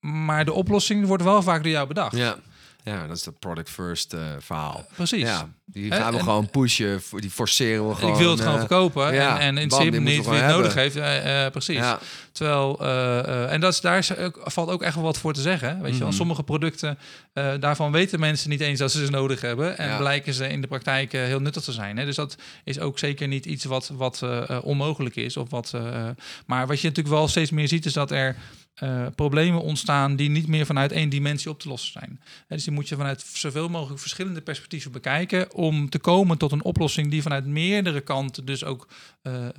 [0.00, 2.16] Maar de oplossing wordt wel vaak door jou bedacht.
[2.16, 2.36] ja.
[2.84, 4.86] Ja, dat is dat product first eh, verhaal.
[4.94, 5.20] Precies.
[5.20, 8.10] Ja, die gaan we en- gewoon pushen, voor- die forceren we gewoon.
[8.12, 10.74] ik wil het gewoon eh, verkopen ja, en, en in zin niet wie het nodig
[10.74, 10.96] heeft.
[10.96, 11.76] eh, eh, precies.
[11.76, 11.98] Ja,
[12.32, 15.32] Terwijl, eh, eh, en dat is, daar is ook, valt ook echt wel wat voor
[15.32, 15.80] te zeggen.
[15.82, 16.16] Weet je wel, Mhm.
[16.16, 16.98] sommige producten,
[17.32, 19.78] eh, daarvan weten mensen niet eens dat ze ze nodig hebben.
[19.78, 19.96] En Ja.
[19.96, 21.96] blijken ze in de praktijk eh, heel nuttig te zijn.
[21.96, 22.04] Hè?
[22.04, 25.36] Dus dat is ook zeker niet iets wat, wat eh, eh, onmogelijk is.
[25.36, 26.06] Of wat, eh,
[26.46, 28.36] maar wat je natuurlijk wel steeds meer ziet, is dat er
[28.78, 32.20] eh, problemen ontstaan die niet meer vanuit één dimensie op te lossen zijn.
[32.48, 36.64] Dus die moet je vanuit zoveel mogelijk verschillende perspectieven bekijken om te komen tot een
[36.64, 38.88] oplossing die vanuit meerdere kanten dus ook
[39.22, 39.52] eh, eh,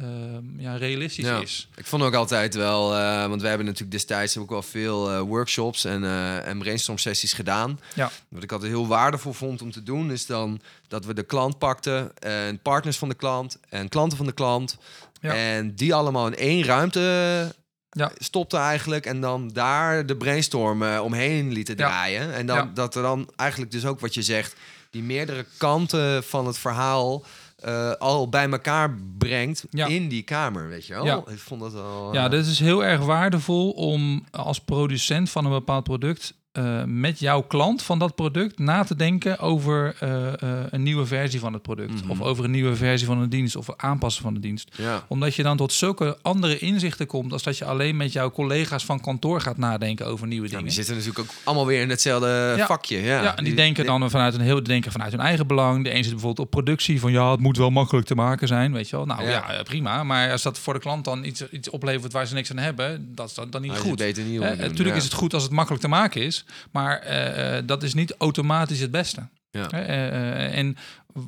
[0.58, 1.40] ja, realistisch Ja.
[1.42, 1.68] is.
[1.76, 2.90] ik vond ook altijd wel,
[3.30, 6.04] want we hebben natuurlijk destijds ook wel veel workshops en,
[6.44, 7.80] en brainstorm sessies gedaan.
[7.96, 8.12] Ja.
[8.30, 11.58] Wat ik altijd heel waardevol vond om te doen, is dan dat we de klant
[11.58, 14.78] pakten en partners van de klant en klanten van de klant.
[15.22, 15.34] Ja.
[15.34, 17.56] En die allemaal in één ruimte
[17.92, 18.12] Ja.
[18.18, 19.06] stopten eigenlijk.
[19.06, 21.88] En dan daar de brainstorm omheen lieten Ja.
[21.88, 22.34] draaien.
[22.34, 22.72] En dan, Ja.
[22.74, 24.56] dat er dan eigenlijk dus ook wat je zegt,
[24.90, 27.24] die meerdere kanten van het verhaal
[27.60, 31.06] eh, al bij elkaar brengt in die kamer, weet je wel?
[31.06, 31.24] Ja.
[31.28, 32.14] Ik vond dat wel...
[32.14, 36.84] Ja, eh, dit is heel erg waardevol om als producent van een bepaald product eh,
[36.84, 41.40] met jouw klant van dat product na te denken over eh, eh, een nieuwe versie
[41.40, 42.02] van het product.
[42.02, 42.10] Mhm.
[42.12, 44.70] Of over een nieuwe versie van een dienst of aanpassen van de dienst.
[44.78, 45.06] Ja.
[45.08, 48.86] Omdat je dan tot zulke andere inzichten komt als dat je alleen met jouw collega's
[48.86, 50.66] van kantoor gaat nadenken over nieuwe Ja, dingen.
[50.66, 52.66] die zitten natuurlijk ook allemaal weer in hetzelfde Ja.
[52.66, 52.98] vakje.
[53.02, 55.84] Ja, Ja, en die denken dan vanuit een heel denken vanuit hun eigen belang.
[55.84, 58.74] De een zit bijvoorbeeld op productie van ja, het moet wel makkelijk te maken zijn,
[58.74, 59.06] weet je wel.
[59.06, 59.64] Nou Ja.
[59.64, 60.04] prima.
[60.04, 63.16] Maar als dat voor de klant dan iets, iets oplevert waar ze niks aan hebben,
[63.16, 63.98] dat is dan, dan niet goed.
[63.98, 66.39] beter niet natuurlijk is het goed als het makkelijk te maken is,
[66.72, 69.28] maar eh, eh, dat is niet automatisch het beste.
[69.52, 69.70] Ja.
[69.72, 70.78] Eh, en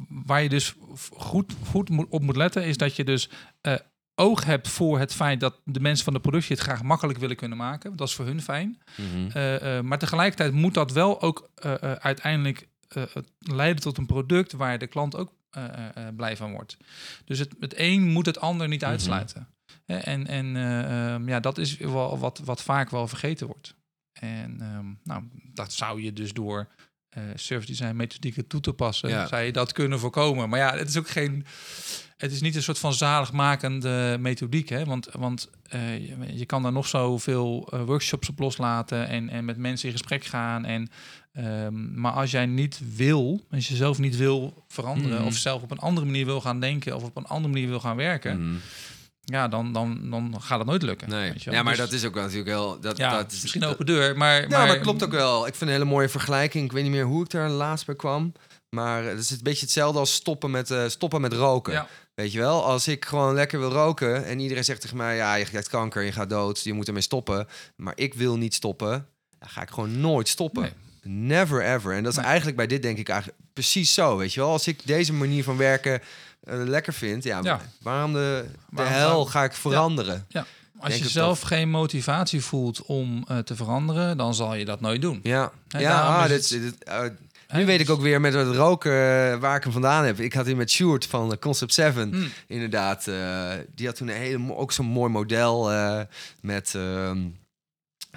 [0.08, 0.76] waar je dus
[1.13, 3.30] goed, goed op moet letten, is dat je dus
[4.15, 7.36] oog hebt voor het feit dat de mensen van de productie het graag makkelijk willen
[7.36, 7.95] kunnen maken.
[7.95, 8.82] Dat is voor hun fijn.
[8.95, 9.88] Mhm.
[9.88, 11.50] Maar tegelijkertijd moet dat wel ook
[12.00, 12.67] uiteindelijk
[13.39, 15.32] leiden tot een product waar de klant ook
[16.15, 16.78] blij van wordt.
[17.26, 18.89] Dus het, het een moet het ander niet Mhm.
[18.89, 19.47] uitsluiten.
[20.00, 23.76] En en eh, ehm, ja, dat is wel wat, wat vaak wel vergeten wordt.
[24.22, 26.68] En ehm, nou, dat zou je dus door
[27.10, 29.28] eh service design methodieken toe te passen, Ja.
[29.28, 30.50] zou je dat kunnen voorkomen.
[30.50, 31.46] Maar ja, het is ook geen.
[32.18, 34.86] Het is niet een soort van zaligmakende methodiek, hè?
[34.86, 39.46] Want, want eh, je, je kan daar nog zoveel eh workshops op loslaten en, en
[39.46, 40.66] met mensen in gesprek gaan.
[40.66, 40.90] En,
[41.34, 45.28] ehm, maar als jij niet wil, als je zelf niet wil veranderen, Mhm.
[45.28, 47.80] of zelf op een andere manier wil gaan denken of op een andere manier wil
[47.80, 48.56] gaan werken, Mhm.
[49.32, 51.10] Ja, dan, dan, dan gaat het nooit lukken.
[51.10, 51.60] Nee, weet je wel.
[51.60, 52.80] ja, maar Dus- dat is ook wel natuurlijk wel...
[52.80, 55.48] Dat, ja, dat is, misschien dat- een open deur, maar, Ja, maar, klopt ook wel.
[55.48, 56.65] Ik vind een hele mooie vergelijking.
[56.65, 58.34] Ik weet niet meer hoe ik daar laatst bij kwam.
[58.70, 61.74] Maar het is een beetje hetzelfde als stoppen met, eh, stoppen met roken.
[61.74, 61.88] Ja.
[62.13, 62.65] Weet je wel?
[62.65, 65.15] Als ik gewoon lekker wil roken en iedereen zegt tegen mij...
[65.15, 67.48] ja, je krijgt kanker, je gaat dood, je moet ermee stoppen.
[67.76, 69.08] Maar ik wil niet stoppen.
[69.39, 70.62] Dan ga ik gewoon nooit stoppen.
[70.62, 70.74] Nee.
[71.04, 71.94] Never ever.
[71.96, 72.28] En dat is Nee.
[72.28, 74.17] eigenlijk bij dit denk ik eigenlijk precies zo.
[74.17, 74.50] Weet je wel?
[74.50, 76.02] Als ik deze manier van werken
[76.43, 77.23] eh, lekker vind...
[77.23, 77.62] Ja, Ja.
[77.82, 80.27] waarom de, de hel ga ik veranderen?
[80.80, 84.65] Als denk je dat zelf geen motivatie voelt om eh, te veranderen, dan zal je
[84.65, 85.19] dat nooit doen.
[85.23, 86.99] Ja, ja ah, dit, uh,
[87.47, 90.06] Hè, nu weet ik dus- ook weer met het roken eh, waar ik hem vandaan
[90.06, 90.19] heb.
[90.19, 92.32] Ik had hier met Sjoerd van Concept 7, Mm.
[92.47, 93.04] inderdaad.
[93.75, 95.71] die had toen een hele, ook zo'n mooi model
[96.41, 96.75] met...
[96.75, 97.19] ehm,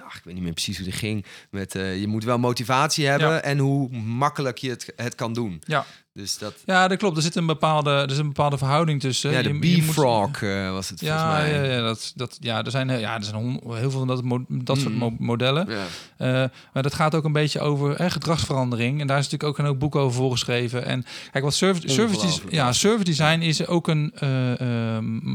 [0.04, 1.24] ach, ik weet niet meer precies hoe die ging.
[1.50, 3.40] Met, je moet wel motivatie hebben Ja.
[3.40, 5.62] en hoe makkelijk je het, het kan doen.
[5.66, 5.84] Ja.
[6.16, 6.54] Dus dat...
[6.64, 7.16] Ja, dat klopt.
[7.16, 9.30] Er zit een bepaalde, er is een bepaalde verhouding tussen.
[9.30, 11.54] ja, de moet- B-Frog eh, was het volgens Ja, mij.
[11.54, 14.22] ja, ja, dat, dat, ja, er zijn, heel- ja, er zijn heel veel van dat,
[14.48, 15.66] dat soort mo- modellen.
[15.70, 15.84] Ja.
[16.16, 19.00] Eh, maar dat gaat ook een beetje over eh, gedragsverandering.
[19.00, 20.84] En daar is natuurlijk ook een boek over voorgeschreven.
[20.84, 24.12] En kijk, wat service, service, ja, service design is ook een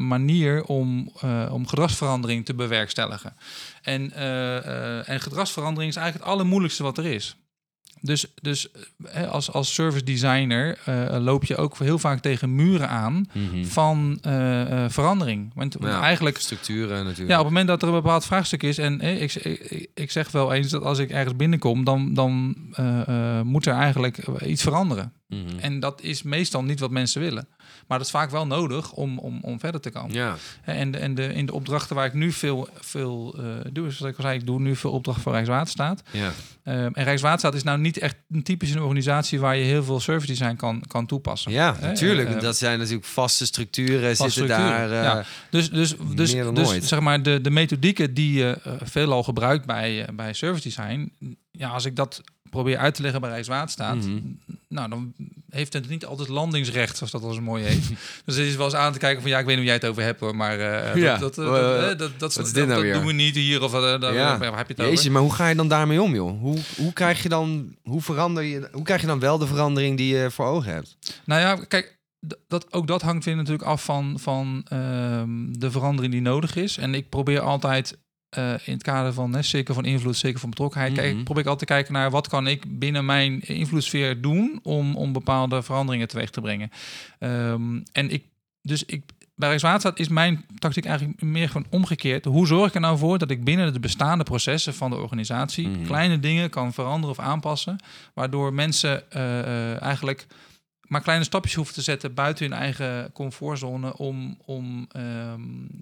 [0.07, 1.11] manier om,
[1.51, 3.33] om gedragsverandering te bewerkstelligen.
[3.81, 4.13] En,
[5.05, 7.37] en gedragsverandering is eigenlijk het allermoeilijkste wat er is.
[8.01, 8.67] Dus, dus
[9.11, 13.63] eh, als, als service designer eh, loop je ook heel vaak tegen muren aan Mhm.
[13.65, 15.51] van eh, eh, verandering.
[15.55, 17.29] Want Ja, eigenlijk Structuren natuurlijk.
[17.29, 20.11] ja, op het moment dat er een bepaald vraagstuk is, en eh, ik, ik, ik
[20.11, 23.07] zeg wel eens dat als ik ergens binnenkom, dan, dan eh,
[23.37, 25.13] eh, moet er eigenlijk iets veranderen.
[25.27, 25.41] Mhm.
[25.59, 27.47] En dat is meestal niet wat mensen willen.
[27.89, 30.13] Maar dat is vaak wel nodig om, om, om verder te komen.
[30.15, 33.87] Ja, En, de, en de, in de opdrachten waar ik nu veel, veel eh, doe,
[33.87, 36.01] is wat ik al zei, ik doe nu veel opdrachten voor Rijkswaterstaat.
[36.11, 36.31] ja.
[36.63, 39.99] Eh, en Rijkswaterstaat is nou niet echt een typisch een organisatie waar je heel veel
[39.99, 41.51] service design kan, kan toepassen.
[41.51, 42.29] ja natuurlijk.
[42.29, 45.15] eh, dat zijn natuurlijk vaste structuren Vaste zitten structuren, daar.
[45.15, 45.25] eh, ja.
[45.49, 46.83] Dus, dus, dus, dus nooit.
[46.83, 51.11] zeg maar, de, de methodieken die je eh, veelal gebruikt bij, eh, bij service design,
[51.59, 54.19] ja, als ik dat probeer uit te leggen bij Rijkswaterstaat, Mhm.
[54.69, 55.13] nou, dan
[55.49, 57.87] heeft het niet altijd landingsrecht, zoals dat al zo mooi heet.
[58.25, 59.81] dus het is wel eens aan te kijken van, ja, ik weet niet hoe jij
[59.81, 62.53] het over hebt, hoor, maar eh, Ja, dat, dat, eh, dat, eh, dat, dat, dat,
[62.67, 64.31] nou dat doen we niet hier, of uh, daar, Ja.
[64.39, 64.85] heb je het over?
[64.93, 66.39] Jezus, maar hoe ga je dan daarmee om, joh?
[66.39, 69.97] Hoe, hoe krijg je dan, hoe verander je, hoe krijg je dan wel de verandering
[69.97, 70.95] die je voor ogen hebt?
[71.25, 71.97] Nou ja, kijk,
[72.47, 76.77] dat, ook dat hangt weer natuurlijk af van, van ehm, de verandering die nodig is.
[76.77, 77.97] En ik probeer altijd
[78.29, 81.23] eh, in het kader van hè, zeker van invloed, zeker van betrokkenheid, kijk, Mhm.
[81.23, 85.13] probeer ik altijd te kijken naar wat kan ik binnen mijn invloedssfeer doen om, om
[85.13, 86.71] bepaalde veranderingen teweeg te brengen.
[87.19, 88.23] Ehm, en ik,
[88.61, 89.03] dus ik,
[89.35, 92.25] bij Rijkswaterstaat is mijn tactiek eigenlijk meer gewoon omgekeerd.
[92.25, 95.67] Hoe zorg ik er nou voor dat ik binnen de bestaande processen van de organisatie
[95.67, 95.85] Mhm.
[95.85, 97.75] kleine dingen kan veranderen of aanpassen,
[98.13, 100.27] waardoor mensen eh, eh, eigenlijk
[100.89, 105.41] maar kleine stapjes hoeven te zetten buiten hun eigen comfortzone om, om ehm,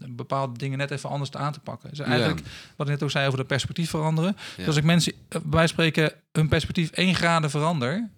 [0.09, 1.89] bepaalde dingen net even anders aan te pakken.
[1.89, 2.41] Dus eigenlijk
[2.75, 4.35] wat ik net ook zei over de perspectief veranderen.
[4.37, 4.55] Ja.
[4.55, 8.09] Dus als ik mensen eh, bij spreken hun perspectief één graden verander,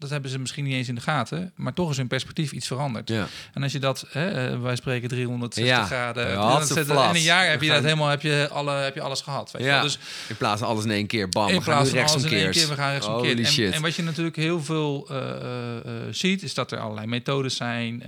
[0.00, 2.66] dat hebben ze misschien niet eens in de gaten, maar toch is hun perspectief iets
[2.66, 3.08] veranderd.
[3.08, 3.26] Ja.
[3.54, 5.84] En als je dat, hè, eh, wij spreken 360 Ja.
[5.84, 8.72] graden, Ja, 360 had ze in een jaar heb je dat helemaal, heb je, alle,
[8.72, 9.50] heb je alles gehad.
[9.50, 9.72] Weet Ja.
[9.74, 9.82] wel?
[9.82, 12.24] Dus In plaats van alles in één keer, bam, in we gaan plaats van alles
[12.24, 13.30] in één keer, we gaan rechtsomkeer.
[13.30, 13.72] Holy En, shit.
[13.72, 18.02] en wat je natuurlijk heel veel eh, eh, ziet, is dat er allerlei methodes zijn,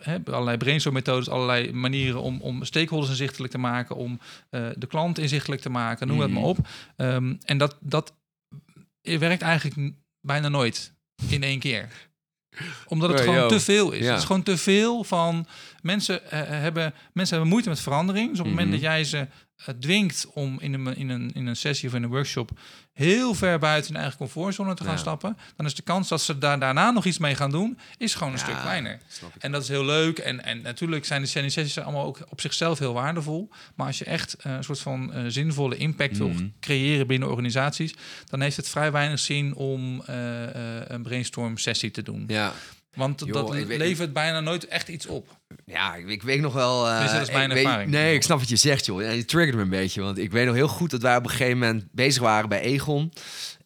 [0.00, 5.62] hè, allerlei brainstorm-methodes, allerlei manieren om, om stakeholders inzichtelijk te maken, om de klant inzichtelijk
[5.62, 6.38] te maken, noem het Mhm.
[6.40, 6.58] maar op.
[6.96, 8.14] Ehm, en dat, dat
[9.02, 10.92] werkt eigenlijk bijna nooit
[11.28, 11.88] in één keer
[12.86, 13.48] omdat het gewoon yo.
[13.48, 14.04] te veel is.
[14.04, 14.10] Ja.
[14.10, 15.46] Het is gewoon te veel van
[15.82, 18.30] mensen eh, hebben mensen hebben moeite met verandering.
[18.30, 18.80] Dus op het moment Mhm.
[18.80, 19.26] dat jij ze eh,
[19.80, 22.50] dwingt om in een, in, een, in een sessie of in een workshop
[22.92, 24.98] heel ver buiten hun eigen comfortzone te gaan Ja.
[24.98, 28.14] stappen, dan is de kans dat ze daar daarna nog iets mee gaan doen, is
[28.14, 28.98] gewoon een Ja, stuk kleiner.
[29.38, 30.18] En dat is heel leuk.
[30.18, 33.50] En, en natuurlijk zijn de sessies allemaal ook op zichzelf heel waardevol.
[33.74, 36.46] Maar als je echt eh, een soort van eh, zinvolle impact wil Mhm.
[36.60, 37.94] creëren binnen organisaties,
[38.24, 40.14] dan heeft het vrij weinig zin om eh,
[40.86, 42.24] een brainstorm sessie te doen.
[42.26, 42.52] Ja,
[42.94, 45.28] Want dat weet- levert bijna nooit echt iets op.
[45.64, 46.84] ja ik, ik weet nog wel...
[46.84, 47.90] Tenminste, dat is mijn ik weet- ervaring.
[47.90, 49.02] nee, ik snap wat je zegt, joh.
[49.02, 50.00] En je triggert me een beetje.
[50.02, 52.60] Want ik weet nog heel goed dat wij op een gegeven moment bezig waren bij
[52.60, 53.12] Egon.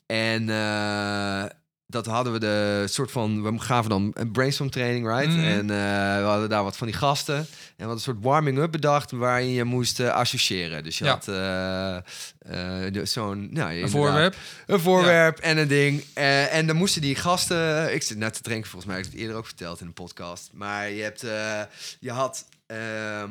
[0.06, 1.44] En eh,
[1.88, 3.42] dat hadden we de soort van...
[3.42, 5.28] We gaven dan een brainstorm training, right?
[5.36, 5.44] Mhm.
[5.44, 7.36] En eh, we hadden daar wat van die gasten.
[7.36, 9.10] En we hadden een soort warming-up bedacht...
[9.10, 10.82] waarin je moest eh, associëren.
[10.84, 11.10] Dus je Ja.
[11.10, 13.48] had eh, zo'n...
[13.52, 14.36] Nou, Een voorwerp.
[14.66, 16.04] Een voorwerp en een ding.
[16.50, 17.94] En dan moesten die gasten...
[17.94, 18.98] Ik zit net te drinken, volgens mij.
[18.98, 20.50] Ik heb het eerder ook verteld in de podcast.
[20.52, 21.20] Maar je, hebt,
[22.00, 22.44] je had...
[22.66, 23.30] ehm,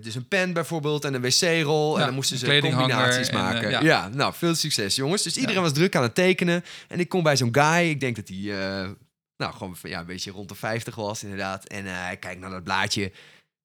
[0.00, 1.92] dus een pen bijvoorbeeld en een wc-rol.
[1.94, 3.70] Ja, en dan moesten ze combinaties en, eh, maken.
[3.70, 3.80] ja.
[3.80, 4.08] ja.
[4.08, 5.22] nou, veel succes jongens.
[5.22, 5.62] Dus iedereen Ja.
[5.62, 6.64] was druk aan het tekenen.
[6.88, 7.88] En ik kom bij zo'n guy.
[7.88, 8.36] Ik denk dat hij...
[8.38, 8.90] eh,
[9.36, 11.64] nou, gewoon ja, een beetje rond de 50 was inderdaad.
[11.66, 13.12] En eh, hij kijkt naar dat blaadje.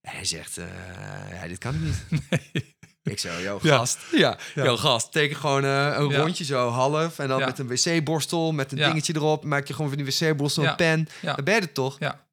[0.01, 0.55] En hij zegt...
[1.41, 2.05] ja, dit kan ik niet.
[3.03, 3.57] Ik zo, Ja.
[3.59, 3.99] gast.
[4.11, 5.11] Ja, yo, gast.
[5.11, 7.19] Teken gewoon een rondje zo half.
[7.19, 9.43] En dan met een wc-borstel, met een dingetje erop.
[9.43, 11.07] Maak je gewoon van die wc-borstel een pen.
[11.21, 11.33] Ja.
[11.33, 11.95] Dan ben je er toch?
[11.99, 12.26] Ja.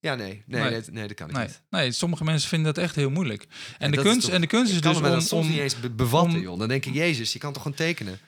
[0.00, 0.42] Ja, nee.
[0.46, 0.70] Nee, Nee.
[0.70, 0.82] nee.
[0.90, 1.62] nee, dat kan ik Nee, niet.
[1.70, 3.46] nee, sommige mensen vinden dat echt heel moeilijk.
[3.78, 5.02] En, de, kunst, toch- en de kunst is dus om...
[5.02, 6.58] dat soms om niet eens be- bevatten, om- joh.
[6.58, 8.18] Dan denk ik, jezus, je kan toch gewoon tekenen?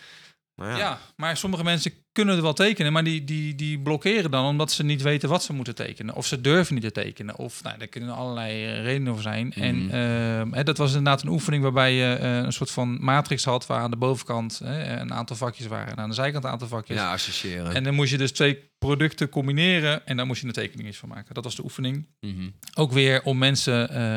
[0.54, 0.76] Maar ja.
[0.78, 1.00] ja.
[1.16, 4.84] maar sommige mensen kunnen er wel tekenen, maar die, die, die blokkeren dan omdat ze
[4.84, 6.14] niet weten wat ze moeten tekenen.
[6.14, 7.36] Of ze durven niet te tekenen.
[7.38, 9.52] Of nou, daar kunnen allerlei redenen voor zijn.
[9.52, 9.94] En Mhm.
[9.94, 13.66] ehm, hè, dat was inderdaad een oefening waarbij je eh, een soort van matrix had
[13.66, 16.68] waar aan de bovenkant hè, een aantal vakjes waren en aan de zijkant een aantal
[16.68, 16.96] vakjes.
[16.96, 17.74] Ja, associëren.
[17.74, 21.08] En dan moest je dus twee producten combineren en daar moest je een tekening van
[21.08, 21.34] maken.
[21.34, 22.06] Dat was de oefening.
[22.20, 22.48] Mhm.
[22.74, 24.16] Ook weer om mensen eh,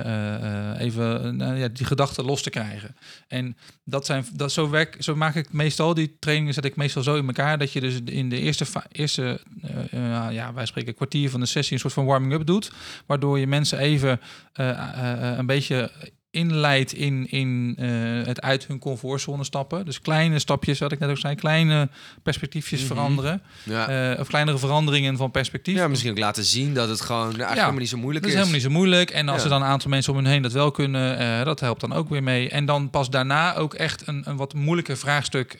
[0.73, 2.95] eh, even nou ja, die gedachten los te krijgen.
[3.27, 7.03] En dat zijn, dat, zo, werk, zo maak ik meestal, die trainingen zet ik meestal
[7.03, 7.57] zo in elkaar...
[7.57, 11.45] dat je dus in de eerste, eerste eh, eh, ja, wij spreken kwartier van de
[11.45, 11.73] sessie...
[11.73, 12.71] een soort van warming-up doet.
[13.05, 14.21] Waardoor je mensen even
[14.53, 15.91] eh, een beetje
[16.35, 17.87] inleidt in, in eh,
[18.27, 19.85] het uit hun comfortzone stappen.
[19.85, 21.89] Dus kleine stapjes, wat ik net ook zei, kleine
[22.23, 22.87] perspectiefjes Mhm.
[22.87, 23.41] veranderen.
[23.63, 23.87] Ja.
[24.13, 25.75] eh, of kleinere veranderingen van perspectief.
[25.75, 27.59] ja, misschien ook laten zien dat het gewoon eigenlijk Ja.
[27.59, 28.39] helemaal niet zo moeilijk Dat is.
[28.39, 29.09] is helemaal niet zo moeilijk.
[29.09, 29.43] En als Ja.
[29.43, 31.93] er dan een aantal mensen om hun heen dat wel kunnen, eh, dat helpt dan
[31.93, 32.49] ook weer mee.
[32.49, 35.57] En dan pas daarna ook echt een, een wat moeilijker vraagstuk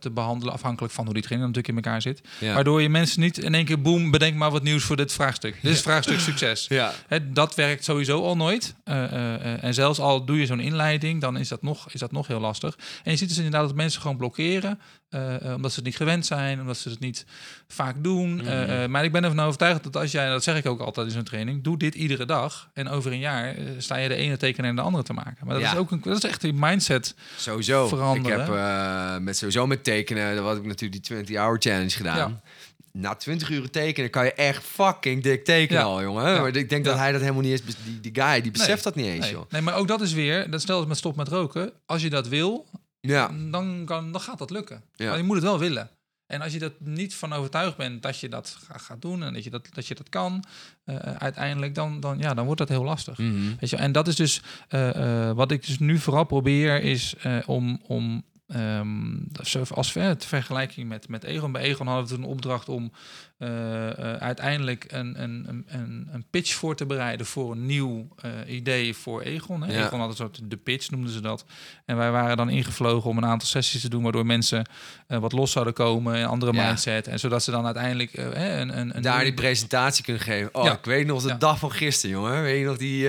[0.00, 2.20] te behandelen, afhankelijk van hoe die training natuurlijk in elkaar zit.
[2.54, 5.56] Waardoor je mensen niet in één keer, boem, bedenk maar wat nieuws voor dit vraagstuk.
[5.62, 6.66] Dit is vraagstuk succes.
[6.68, 6.92] Ja.
[7.08, 8.74] Hè, dat werkt sowieso al nooit.
[9.60, 12.40] En zelfs al doe je zo'n inleiding, dan is dat, nog, is dat nog heel
[12.40, 12.78] lastig.
[13.04, 14.80] En je ziet dus inderdaad dat mensen gewoon blokkeren.
[15.10, 17.24] eh, eh, omdat ze het niet gewend zijn, omdat ze het niet
[17.68, 18.34] vaak doen.
[18.34, 18.46] Mhm.
[18.46, 21.12] Eh, maar ik ben ervan overtuigd dat als jij, dat zeg ik ook altijd in
[21.12, 22.68] zo'n training, doe dit iedere dag.
[22.74, 25.36] En over een jaar sta je de ene tekenaar en de andere te maken.
[25.46, 25.72] Maar dat Ja.
[25.72, 27.14] is ook een, dat is echt die mindset.
[27.36, 27.88] Sowieso.
[27.88, 28.40] veranderen.
[28.40, 32.16] Ik heb met sowieso met tekenen, dat had ik natuurlijk die 20-hour challenge gedaan.
[32.16, 32.40] Ja.
[32.92, 35.86] Na 20 uur tekenen kan je echt fucking dik tekenen Ja.
[35.88, 36.28] al, jongen.
[36.32, 36.40] Ja.
[36.40, 36.90] Maar ik denk Ja.
[36.90, 37.62] dat hij dat helemaal niet eens...
[37.62, 38.94] bes- Die, die guy, die beseft Nee.
[38.94, 39.50] dat niet eens, Nee, joh.
[39.50, 41.72] nee, maar ook dat is weer, dat stel als met stop met roken.
[41.86, 42.66] Als je dat wil,
[43.00, 43.30] Ja.
[43.50, 44.82] dan, kan, dan gaat dat lukken.
[44.96, 45.90] Maar je moet het wel willen.
[46.26, 49.32] En als je dat niet van overtuigd bent dat je dat ga- gaat doen en
[49.32, 50.44] dat je dat, dat, je dat kan,
[50.84, 53.18] eh, uiteindelijk, dan, dan, ja, dan wordt dat heel lastig.
[53.18, 53.34] Mhm.
[53.60, 57.14] Weet je, en dat is dus eh, eh, wat ik dus nu vooral probeer, is
[57.46, 58.24] om, om
[59.42, 61.52] zo als ver, te vergelijking met, met Egon.
[61.52, 62.92] Bij Egon hadden we een opdracht om
[63.38, 68.30] eh, eh, uiteindelijk een, een, een- een, pitch voor te bereiden voor een nieuw eh,
[68.54, 69.62] idee voor Egon.
[69.62, 69.72] Hè.
[69.72, 69.86] Ja.
[69.86, 71.44] Egon had een soort de pitch, noemden ze dat.
[71.84, 74.64] En wij waren dan ingevlogen om een aantal sessies te doen, waardoor mensen
[75.06, 76.66] wat los zouden komen, een andere Ja.
[76.66, 77.06] mindset.
[77.06, 80.54] En zodat ze dan uiteindelijk een, een, een Daar die presentatie kunnen geven.
[80.54, 80.72] Oh, Ja.
[80.72, 82.42] ik weet nog de dag van gisteren, jongen.
[82.42, 83.08] Weet je nog die,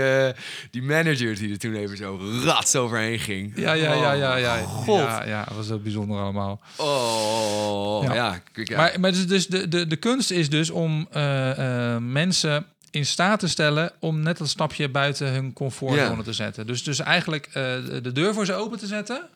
[0.71, 3.51] die manager die er toen even zo rats overheen ging?
[3.55, 4.57] Ja, ja, ja, ja, ja.
[4.57, 4.99] God.
[5.31, 6.59] Ja, dat was zo bijzonder allemaal.
[6.77, 8.13] Oh, Ja.
[8.13, 8.41] ja.
[8.51, 8.77] kijk, ja.
[8.77, 13.05] Maar, maar dus, dus de, de, de kunst is dus om eh, eh, mensen in
[13.05, 16.23] staat te stellen om net een stapje buiten hun comfortzone Ja.
[16.23, 16.67] te zetten.
[16.67, 19.27] Dus, dus eigenlijk eh, de- de deur voor ze open te zetten.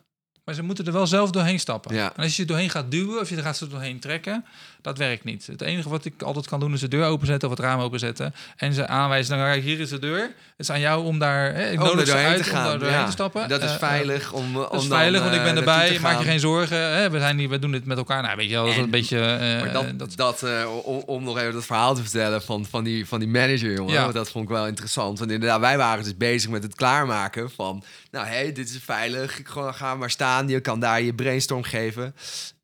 [0.44, 1.94] Maar ze moeten er wel zelf doorheen stappen.
[1.94, 2.12] Ja.
[2.16, 4.44] En als je er doorheen gaat duwen of je er gaat ze doorheen trekken,
[4.82, 5.46] dat werkt niet.
[5.46, 8.34] Het enige wat ik altijd kan doen is de deur openzetten of het raam openzetten.
[8.56, 10.20] En ze aanwijzen, kijk, hier is de deur.
[10.20, 12.64] Het is aan jou om daar, hè, ik Om nodig doorheen uit te om gaan.
[12.64, 13.04] daar doorheen ja.
[13.04, 13.48] te stappen.
[13.48, 15.54] Dat is Eh, eh, veilig om, dat om is dan, veilig, want ik eh, ben
[15.54, 16.00] naartoe erbij.
[16.00, 16.78] Maak je geen zorgen.
[16.78, 17.10] Hè?
[17.10, 18.22] We, zijn hier, we doen dit met elkaar.
[18.22, 19.20] Nou, weet je wel, dat is een beetje...
[19.20, 22.66] eh, Maar dat, dat, dat, eh, om, om nog even dat verhaal te vertellen van,
[22.66, 23.92] van, die, van die manager, jongen.
[23.92, 24.02] Ja.
[24.02, 25.18] Want dat vond ik wel interessant.
[25.18, 27.84] Want inderdaad, wij waren dus bezig met het klaarmaken van...
[28.10, 29.38] Nou, hé, hey, dit is veilig.
[29.38, 30.48] Ik ga maar staan.
[30.48, 32.14] Je kan daar je brainstorm geven.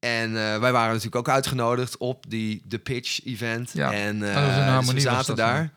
[0.04, 3.70] En eh, wij waren natuurlijk ook uitgenodigd op die de pitch event.
[3.72, 3.92] Ja.
[3.92, 5.72] En eh, in dus we was zaten daar.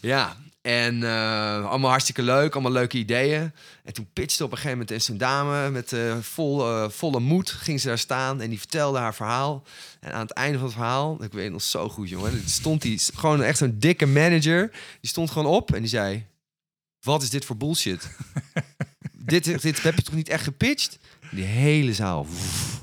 [0.00, 0.36] Ja,
[0.66, 3.52] en eh, allemaal hartstikke leuk, allemaal leuke ideeën.
[3.84, 7.20] En toen pitchte op een gegeven moment eens een dame met eh, vol, eh, volle
[7.20, 7.50] moed.
[7.50, 9.62] Ging ze daar staan en die vertelde haar verhaal.
[10.00, 13.00] En aan het einde van het verhaal, ik weet nog zo goed jongen, stond die
[13.14, 14.70] gewoon echt zo'n dikke manager.
[15.00, 16.26] Die stond gewoon op en die zei:
[17.00, 18.08] Wat is dit voor bullshit?
[19.12, 20.98] dit, dit heb je toch niet echt gepitcht?
[21.30, 22.26] Die hele zaal.
[22.26, 22.75] woef.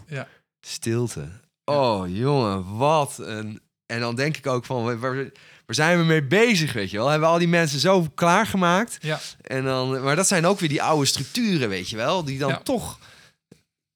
[0.67, 1.28] Stilte.
[1.65, 3.62] Oh jongen, wat een.
[3.86, 5.32] En dan denk ik ook van, waar, waar
[5.67, 7.08] zijn we mee bezig, weet je wel?
[7.10, 8.97] Hebben we al die mensen zo klaargemaakt?
[9.02, 9.19] ja.
[9.41, 12.23] En dan, maar dat zijn ook weer die oude structuren, weet je wel?
[12.23, 12.58] Die dan Ja.
[12.58, 12.99] toch...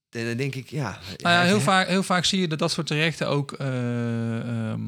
[0.10, 0.99] En dan denk ik, ja...
[1.17, 4.82] Nou ja, heel vaak, heel vaak zie je dat dat soort trajecten ook eh, ehm,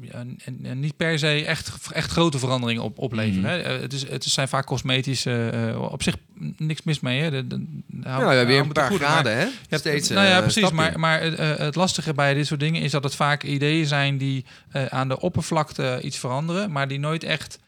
[0.00, 3.58] ja, en, en niet per se echt, echt grote veranderingen op, opleveren.
[3.58, 3.68] Mhm.
[3.68, 3.78] hè.
[3.80, 6.16] Het, is, het zijn vaak cosmetische, eh, op zich
[6.56, 7.20] niks mis mee.
[7.20, 7.30] Hè.
[7.46, 7.66] De,
[8.02, 9.46] hebben weer een paar goed, graden, hè?
[9.68, 10.66] hebt- Steeds nou ja, eh, precies.
[10.66, 10.76] stapje.
[10.76, 14.18] Maar, maar eh, het lastige bij dit soort dingen is dat het vaak ideeën zijn
[14.18, 14.44] die
[14.88, 17.58] aan de oppervlakte iets veranderen, maar die nooit echt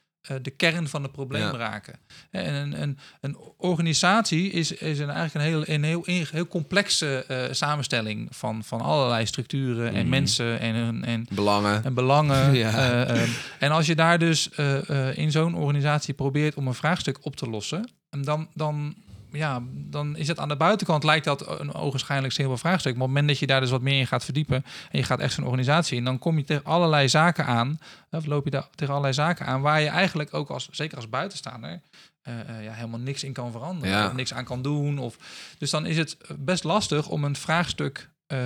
[0.42, 1.56] de kern van het probleem Ja.
[1.56, 1.94] raken.
[2.30, 6.46] En een, een, een organisatie is, is een, eigenlijk een heel, een heel, een heel
[6.46, 10.09] complexe eh, samenstelling van, van allerlei structuren en Mhm.
[10.09, 11.85] mensen en, hun- en, Belangen.
[11.85, 12.52] en belangen.
[12.61, 12.70] Ja.
[12.70, 16.74] Eh, ehm, en als je daar dus eh, eh, in zo'n organisatie probeert om een
[16.74, 18.94] vraagstuk op te lossen, en dan, dan,
[19.33, 22.93] ja, dan is het aan de buitenkant lijkt dat een ogenschijnlijk simpel vraagstuk.
[22.93, 25.05] Maar op het moment dat je daar dus wat meer in gaat verdiepen en je
[25.05, 27.79] gaat echt zo'n organisatie in, dan kom je tegen allerlei zaken aan,
[28.11, 31.09] of loop je daar tegen allerlei zaken aan waar je eigenlijk ook als, zeker als
[31.09, 31.81] buitenstaander,
[32.23, 33.95] eh, eh, ja, helemaal niks in kan veranderen.
[33.95, 34.07] Ja.
[34.07, 34.99] Of niks aan kan doen.
[34.99, 35.16] Of,
[35.59, 38.38] dus dan is het best lastig om een vraagstuk eh,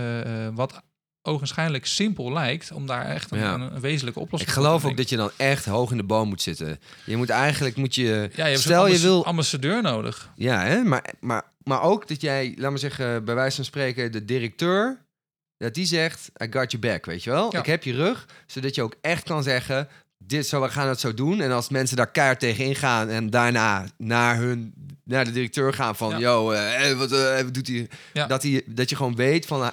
[0.55, 0.83] wat
[1.26, 3.54] ogenschijnlijk simpel lijkt, om daar echt een, Ja.
[3.54, 6.02] een, een wezenlijke Ik oplossing geloof voor ook dat je dan echt hoog in de
[6.02, 6.78] boom moet zitten.
[7.04, 8.04] Je moet eigenlijk, moet je...
[8.04, 8.30] denken.
[8.37, 9.24] ja, je hebt stel je wil...
[9.24, 10.30] ambassadeur nodig.
[10.37, 10.82] Ja, hè?
[10.82, 14.98] Maar, maar, maar ook dat jij, laat maar zeggen, bij wijze van spreken, de directeur,
[15.56, 17.48] dat die zegt, I got your back, weet je wel?
[17.52, 17.58] Ja.
[17.58, 21.00] Ik heb je rug, zodat je ook echt kan zeggen, dit zo, we gaan het
[21.00, 21.40] zo doen.
[21.40, 25.96] En als mensen daar keihard tegen ingaan en daarna naar hun, naar de directeur gaan
[25.96, 26.18] van, Ja.
[26.18, 27.88] yo, eh, eh, wat, doet hij?
[28.12, 28.26] Ja.
[28.26, 28.62] Dat, hij?
[28.66, 29.70] dat je gewoon weet van,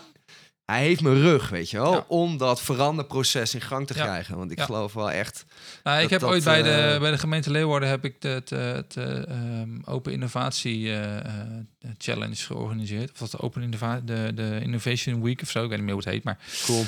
[0.65, 1.93] hij heeft mijn rug, weet je wel?
[1.93, 2.05] Ja.
[2.07, 4.37] Om dat veranderproces in gang te krijgen.
[4.37, 5.45] Want ik geloof wel echt...
[5.83, 8.21] Nou, ik Dat- heb dat, ooit bij, de, eh, bij de gemeente Leeuwarden heb ik
[8.21, 11.31] de, het, eh, het, eh, ehm, Open Innovatie eh,
[11.97, 13.11] Challenge georganiseerd.
[13.11, 15.63] Of wat de Open Innova de, de Innovation Week of zo.
[15.63, 16.85] Ik weet niet meer hoe het heet, maar Cool.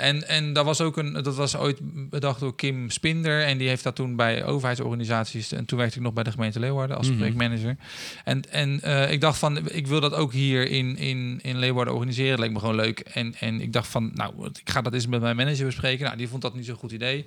[0.00, 1.78] En en dat, was ook een, dat was ooit
[2.10, 3.44] bedacht door Kim Spinder.
[3.44, 5.52] En die heeft dat toen bij overheidsorganisaties.
[5.52, 7.16] En toen werkte ik nog bij de gemeente Leeuwarden als Mhm.
[7.16, 7.76] projectmanager.
[8.24, 12.30] En, en ik dacht van, ik wil dat ook hier in, in, in Leeuwarden organiseren.
[12.30, 12.98] Dat leek me gewoon leuk.
[13.00, 16.04] En, en ik dacht van, nou, ik ga dat eens met mijn manager bespreken.
[16.04, 17.26] Nou, die vond dat niet zo'n goed idee.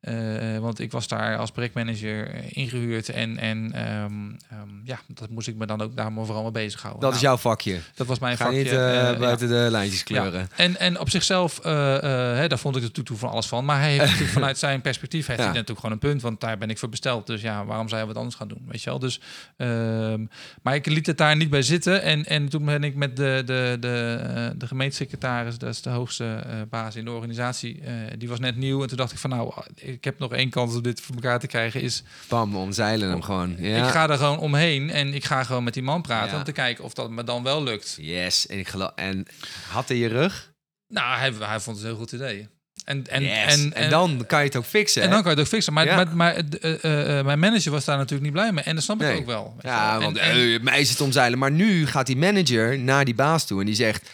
[0.00, 3.08] Eh, want ik was daar als projectmanager eh, ingehuurd.
[3.08, 4.12] En, en ehm,
[4.50, 7.02] ehm, ja, dat moest ik me dan ook daar maar vooral mee bezighouden.
[7.02, 7.78] Dat is Nou, jouw vakje.
[7.94, 8.58] Dat was mijn Ga vakje.
[8.58, 9.16] niet eh, ja.
[9.16, 10.40] buiten de lijntjes kleuren.
[10.40, 10.46] Ja.
[10.56, 13.64] En, en op zichzelf, hè, daar vond ik de toetoe van alles van.
[13.64, 15.44] Maar hij heeft natuurlijk vanuit zijn perspectief heeft Ja.
[15.44, 16.22] hij natuurlijk gewoon een punt.
[16.22, 17.26] Want daar ben ik voor besteld.
[17.26, 18.62] Dus ja, waarom zou je wat anders gaan doen?
[18.68, 18.98] Weet je wel?
[18.98, 19.20] Dus,
[19.56, 20.24] ehm,
[20.62, 22.02] maar ik liet het daar niet bij zitten.
[22.02, 26.44] En, en toen ben ik met de, de, de, de gemeentesecretaris, dat is de hoogste
[26.70, 27.82] baas in de organisatie,
[28.18, 28.82] die was net nieuw.
[28.82, 29.52] En toen dacht ik van nou,
[29.92, 31.80] ik heb nog één kans om dit voor elkaar te krijgen.
[31.80, 33.56] Is Bam, omzeilen hem gewoon.
[33.58, 33.86] Ja.
[33.86, 36.36] ik ga er gewoon omheen en ik ga gewoon met die man praten Ja.
[36.38, 37.96] om te kijken of dat me dan wel lukt.
[38.00, 38.90] Yes, en ik geloof.
[38.94, 39.26] En
[39.68, 40.52] had hij je rug?
[40.88, 42.48] Nou, hij, hij vond het een heel goed idee.
[42.84, 43.54] En, en, Yes.
[43.54, 45.02] en, En, dan kan je het ook fixen.
[45.02, 45.14] En hè?
[45.14, 45.72] dan kan je het ook fixen.
[45.72, 45.96] Maar, Ja.
[45.96, 48.64] maar, maar eh, eh, eh, mijn manager was daar natuurlijk niet blij mee.
[48.64, 49.18] En dat snap ik Nee.
[49.18, 49.56] ook wel.
[49.60, 50.14] ja, want
[50.62, 51.38] mij is het omzeilen.
[51.38, 54.10] Maar nu gaat die manager naar die baas toe en die zegt: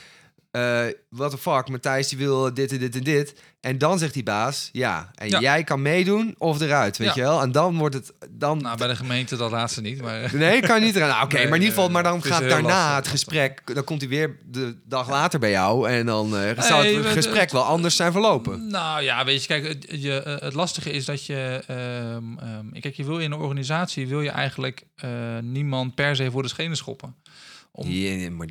[0.56, 3.34] eh What the fuck, Matthijs die wil dit en dit en dit.
[3.60, 5.40] En dan zegt die baas: Ja, en Ja.
[5.40, 7.14] jij kan meedoen of eruit, weet Ja.
[7.14, 7.40] je wel?
[7.42, 8.12] En dan wordt het.
[8.30, 10.02] Dan, nou, bij de gemeente dat laatste niet.
[10.02, 11.08] Maar, Nee, kan niet eraan.
[11.08, 12.96] Nou, Oké, Nee, maar in ieder geval, maar dan gaat daarna lastig.
[12.96, 13.74] het gesprek.
[13.74, 15.88] Dan komt hij weer de dag later bij jou.
[15.90, 18.66] En dan eh Nee, het gesprek het- wel anders zijn verlopen.
[18.70, 21.62] nou ja, weet je, kijk, het, je, eh, het lastige is dat je...
[21.66, 24.82] ehm, kijk, je wil in een organisatie wil je eigenlijk
[25.40, 27.14] niemand per se voor de schenen schoppen.
[27.72, 28.46] Om, Ja, maar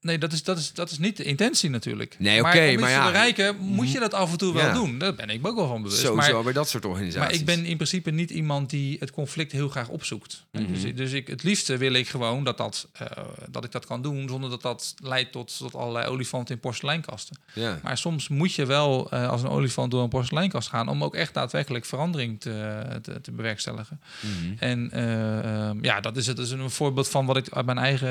[0.00, 2.16] Nee, dat is, dat, is, dat is niet de intentie natuurlijk.
[2.18, 3.06] Nee, oké, iets maar te ja.
[3.06, 4.72] bereiken, moet je dat af en toe wel Ja.
[4.72, 4.98] doen.
[4.98, 6.00] Daar ben ik ook wel van bewust.
[6.00, 7.20] Sowieso maar, bij dat soort organisaties.
[7.20, 10.44] maar ik ben in principe niet iemand die het conflict heel graag opzoekt.
[10.52, 10.72] Mhm.
[10.72, 13.06] Dus, dus ik, het liefste wil ik gewoon dat, dat, eh,
[13.50, 14.28] dat ik dat kan doen...
[14.28, 17.36] zonder dat dat leidt tot, tot allerlei olifanten in porseleinkasten.
[17.54, 17.78] Ja.
[17.82, 20.88] Maar soms moet je wel eh, als een olifant door een porseleinkast gaan...
[20.88, 24.00] om ook echt daadwerkelijk verandering te, te, te bewerkstelligen.
[24.20, 24.54] Mhm.
[24.58, 27.66] En eh, ehm, ja, dat is, het, dat is een voorbeeld van wat ik uit
[27.66, 28.08] mijn eigen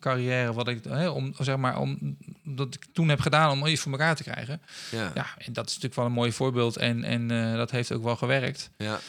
[0.00, 3.80] carrière, wat ik, hè, om, zeg maar, om, dat ik toen heb gedaan om iets
[3.80, 4.62] voor elkaar te krijgen.
[4.90, 5.10] Ja.
[5.14, 8.02] Ja, en dat is natuurlijk wel een mooi voorbeeld en, en eh, dat heeft ook
[8.02, 8.70] wel gewerkt.
[8.76, 9.00] Ja.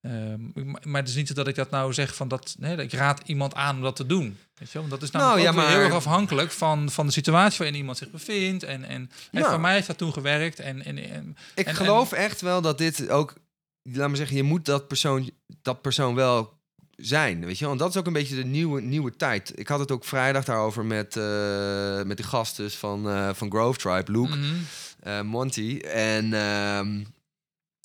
[0.00, 2.76] Ehm, maar- maar het is niet zo dat ik dat nou zeg van dat, nee,
[2.76, 4.38] dat ik raad iemand aan om dat te doen.
[4.54, 4.88] Weet je wel?
[4.88, 7.98] Dat is Nou, ja, weer heel maar- erg afhankelijk van, van de situatie waarin iemand
[7.98, 8.62] zich bevindt.
[8.62, 9.50] En, en, en Ja.
[9.50, 10.60] voor mij heeft dat toen gewerkt.
[10.60, 13.34] En, en, en Ik En- geloof echt wel dat dit ook,
[13.82, 15.30] laat maar zeggen, je moet dat persoon,
[15.62, 16.53] dat persoon wel
[16.96, 17.72] zijn, weet je wel.
[17.72, 19.52] En dat is ook een beetje de nieuwe, nieuwe tijd.
[19.58, 23.50] Ik had het ook vrijdag daarover met, eh, met de gast dus van, eh, van
[23.50, 24.36] Grove Tribe, Luke.
[24.36, 24.54] Mhm.
[25.00, 25.78] eh, Monty.
[25.92, 27.04] En ehm,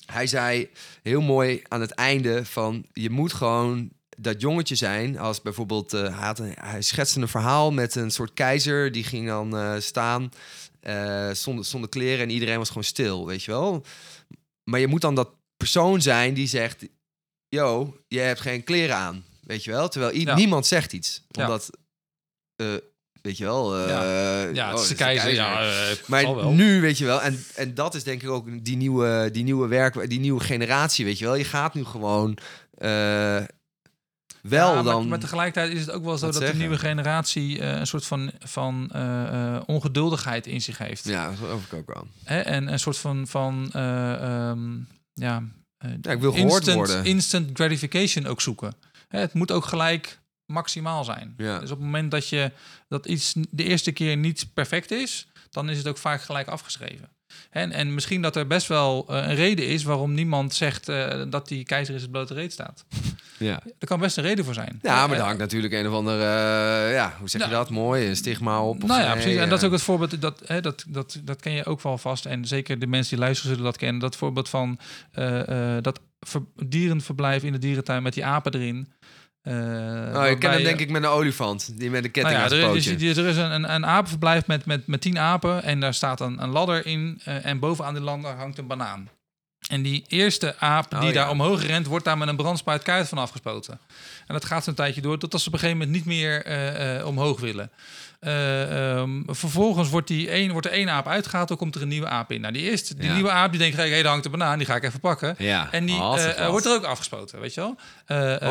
[0.06, 0.70] hij zei
[1.04, 2.86] heel mooi aan het einde van...
[2.94, 5.18] je moet gewoon dat jongetje zijn.
[5.20, 8.92] Als bijvoorbeeld, eh, hij, een- hij schetste een verhaal met een soort keizer...
[8.92, 10.32] die ging dan staan
[10.80, 13.86] eh, zonder, zonder kleren en iedereen was gewoon stil, weet je wel.
[14.64, 16.86] Maar je moet dan dat persoon zijn die zegt...
[17.50, 19.88] yo, je hebt geen kleren aan, weet je wel.
[19.90, 20.36] Terwijl Ja.
[20.36, 21.24] niemand zegt iets.
[21.38, 21.70] Omdat,
[22.56, 22.68] eh,
[23.22, 23.78] weet je wel...
[23.78, 25.34] eh, Ja, het oh, is de keizer.
[25.34, 28.78] Ja, eh, maar nu, weet je wel, en, en dat is denk ik ook die
[28.78, 31.36] nieuwe, die nieuwe werk, die nieuwe generatie, weet je wel.
[31.36, 32.38] Je gaat nu gewoon
[34.42, 35.08] wel Ja, dan...
[35.08, 38.92] Maar tegelijkertijd is het ook wel zo dat de nieuwe generatie een soort van, van
[39.66, 41.06] ongeduldigheid in zich heeft.
[41.06, 42.08] ja, dat geloof ik ook wel.
[42.24, 42.40] Hè?
[42.40, 44.14] En een soort van, van eh,
[44.50, 44.78] ehm,
[45.14, 45.44] ja,
[46.02, 47.06] Ja, ik wil gehoord instant, worden.
[47.06, 48.74] instant gratification ook zoeken.
[49.08, 51.34] Hè, het moet ook gelijk maximaal zijn.
[51.38, 51.60] Ja.
[51.60, 52.52] Dus op het moment dat je
[52.88, 57.10] dat iets de eerste keer niet perfect is, dan is het ook vaak gelijk afgeschreven.
[57.50, 61.22] En, en misschien dat er best wel eh, een reden is waarom niemand zegt eh,
[61.30, 62.86] dat die keizer is het blote reet staat.
[63.38, 63.62] Ja.
[63.80, 64.80] Er kan best een reden voor zijn.
[64.82, 67.60] Ja, maar Eh, daar hangt natuurlijk een of andere, eh, ja, hoe zeg je Nou,
[67.60, 67.70] dat?
[67.70, 68.84] Mooi, een stigma op.
[68.84, 69.38] Nou ja, nee, precies.
[69.38, 71.82] En eh, dat is ook het voorbeeld, dat, hè, dat, dat, dat ken je ook
[71.82, 72.26] wel vast.
[72.26, 74.02] En zeker de mensen die luisteren zullen dat kennen.
[74.02, 74.80] Dat voorbeeld van
[75.12, 78.88] eh, eh, dat ver- dierenverblijf in de dierentuin met die apen erin.
[79.42, 79.54] Eh,
[80.16, 82.66] Oh, ik ken hem denk ik met een olifant, die met een ketting nou ja,
[82.66, 85.80] aan er, is, er is een, een, een apenverblijf met, met, met tien apen en
[85.80, 89.10] daar staat een, een ladder in eh, en bovenaan die ladder hangt een banaan.
[89.68, 91.14] En die eerste aap Oh, die ja.
[91.16, 93.80] daar omhoog rent, wordt daar met een brandspuit kaart van afgespoten.
[94.28, 96.98] En dat gaat zo'n tijdje door, totdat ze op een gegeven moment niet meer eh,
[97.00, 97.72] eh, omhoog willen.
[98.20, 101.88] Eh, ehm, vervolgens wordt, die één, wordt er één aap uitgehaald, dan komt er een
[101.88, 102.42] nieuwe aap in.
[102.42, 103.14] Nou, die eerste, die Ja.
[103.14, 105.36] nieuwe aap, die denkt, hé, hey, daar hangt een banaan, die ga ik even pakken.
[105.38, 107.76] Ja, En die Oh, wordt er ook afgespoten, weet je wel.
[108.06, 108.42] Eh,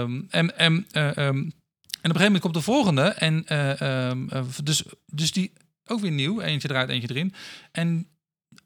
[0.00, 3.02] ehm, en, en, eh, ehm, en op een gegeven moment komt de volgende.
[3.02, 3.44] En
[4.64, 5.52] dus, dus die
[5.86, 6.40] ook weer nieuw.
[6.40, 7.34] Eentje eruit, eentje erin.
[7.72, 8.06] En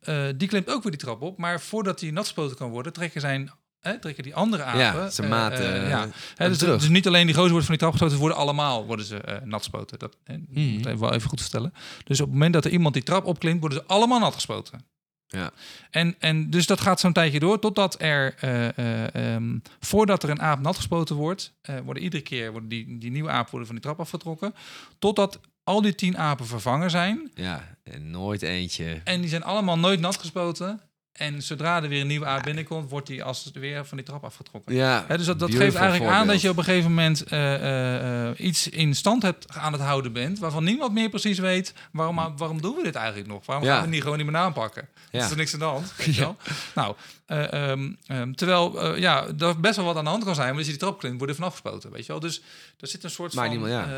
[0.03, 1.39] eh, die klimt ook weer die trap op.
[1.39, 3.51] Maar voordat die nat gespoten kan worden, trekken zijn...
[3.81, 4.81] Hè, trekken die andere apen...
[4.81, 5.53] Ja, eh, maat.
[5.53, 6.09] eh, eh, ja.
[6.35, 8.87] Hè, dus, dus niet alleen die gozer wordt van die trap gespoten, ze worden allemaal
[8.87, 9.99] worden ze, eh, nat gespoten.
[9.99, 10.61] Dat hè, Mhm.
[10.73, 11.73] moet ik wel even goed vertellen.
[12.05, 14.85] Dus op het moment dat er iemand die trap opklimt, worden ze allemaal nat gespoten.
[15.27, 15.51] Ja.
[15.91, 20.31] En, en dus dat gaat zo'n tijdje door, totdat er, eh, eh, ehm, voordat er
[20.31, 21.53] een aap nat gespoten wordt,
[21.85, 24.55] worden iedere keer worden die, die nieuwe apen worden van die trap afgetrokken,
[24.99, 27.31] totdat al die tien apen vervangen zijn.
[27.35, 29.01] ja, en nooit eentje.
[29.05, 30.81] En die zijn allemaal nooit nat gespoten.
[31.13, 34.07] En zodra er weer een nieuwe aap binnenkomt, wordt die als het weer van die
[34.07, 34.75] trap afgetrokken.
[34.75, 38.29] Ja, dus dat, dat geeft eigenlijk aan dat je op een gegeven moment eh, eh,
[38.29, 42.37] eh, iets in stand hebt aan het houden bent, waarvan niemand meer precies weet waarom,
[42.37, 43.47] waarom doen we dit eigenlijk nog?
[43.47, 43.75] Waarom Ja.
[43.75, 44.89] gaan we niet gewoon niet meer aanpakken?
[45.11, 45.25] Ja.
[45.25, 45.93] Is er niks aan de hand?
[45.97, 46.37] Weet je wel?
[46.75, 46.95] Nou,
[47.27, 50.57] eh, ehm, ehm, terwijl ja, er best wel wat aan de hand kan zijn, maar
[50.57, 52.21] als je die trap klimt, wordt er vanaf gespoten, weet je wel?
[52.21, 52.43] Dus
[52.81, 53.89] er zit een soort van ja.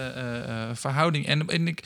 [0.75, 1.27] verhouding.
[1.27, 1.83] En, en ik,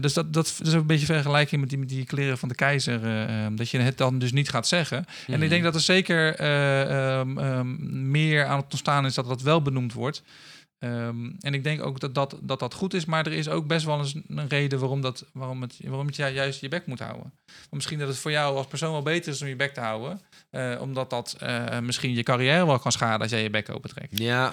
[0.00, 3.04] dus dat, dat is een beetje vergelijking met die, met die kleren van de keizer,
[3.04, 4.98] eh, ehm, dat je het dan dus niet gaat zeggen.
[4.98, 5.42] En Mhm.
[5.42, 9.42] ik denk dat er zeker eh, ehm, ehm, meer aan het ontstaan is dat dat
[9.42, 10.22] wel benoemd wordt.
[10.84, 13.66] Ehm, en ik denk ook dat dat, dat dat goed is, maar er is ook
[13.66, 16.86] best wel eens een reden waarom, dat, waarom, het, waarom het ju- juist je bek
[16.86, 17.32] moet houden.
[17.46, 19.80] Want misschien dat het voor jou als persoon wel beter is om je bek te
[19.80, 20.20] houden,
[20.50, 24.18] eh, omdat dat eh, misschien je carrière wel kan schaden als jij je bek opentrekt.
[24.18, 24.52] Ja,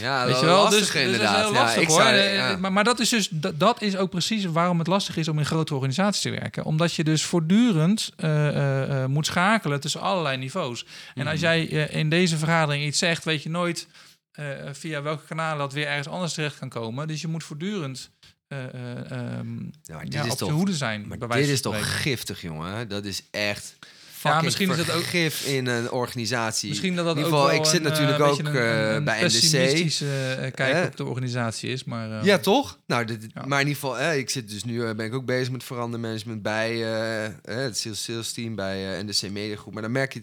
[0.00, 1.44] ja Weet dat je wel, lastig dus, dus dat is inderdaad.
[1.44, 2.00] heel Ja, lastig ik hoor.
[2.02, 2.56] zou- ja.
[2.56, 5.38] Maar, maar dat is dus dat, dat is ook precies waarom het lastig is om
[5.38, 6.64] in grote organisaties te werken.
[6.64, 10.86] Omdat je dus voortdurend eh, moet schakelen tussen allerlei niveaus.
[11.14, 11.44] En als Mhm.
[11.44, 13.86] jij eh, in deze vergadering iets zegt, weet je nooit
[14.36, 17.08] eh, via welke kanalen dat weer ergens anders terecht kan komen.
[17.08, 18.10] Dus je moet voortdurend
[18.48, 18.62] Ja,
[19.88, 21.06] maar dit ja, is op toch- je hoede zijn.
[21.08, 22.88] Maar bij dit is toch giftig, jongen.
[22.88, 23.76] Dat is echt
[24.12, 26.68] fucking misschien is het ook- vergif in een organisatie.
[26.68, 28.94] Misschien dat dat In ook ieder geval, wel ik zit een, natuurlijk ook, een, een,
[28.94, 30.00] een bij NDC.
[30.00, 30.84] eh, kijk Eh?
[30.84, 32.78] op de organisatie is, maar Ja, toch?
[32.86, 33.46] Nou, dit, Ja.
[33.46, 36.42] maar in ieder geval, eh, ik zit dus nu, ben ik ook bezig met verandermanagement
[36.42, 36.76] bij
[37.42, 39.72] het sales, sales team bij NDC Media Groep.
[39.72, 40.22] Maar dan merk je,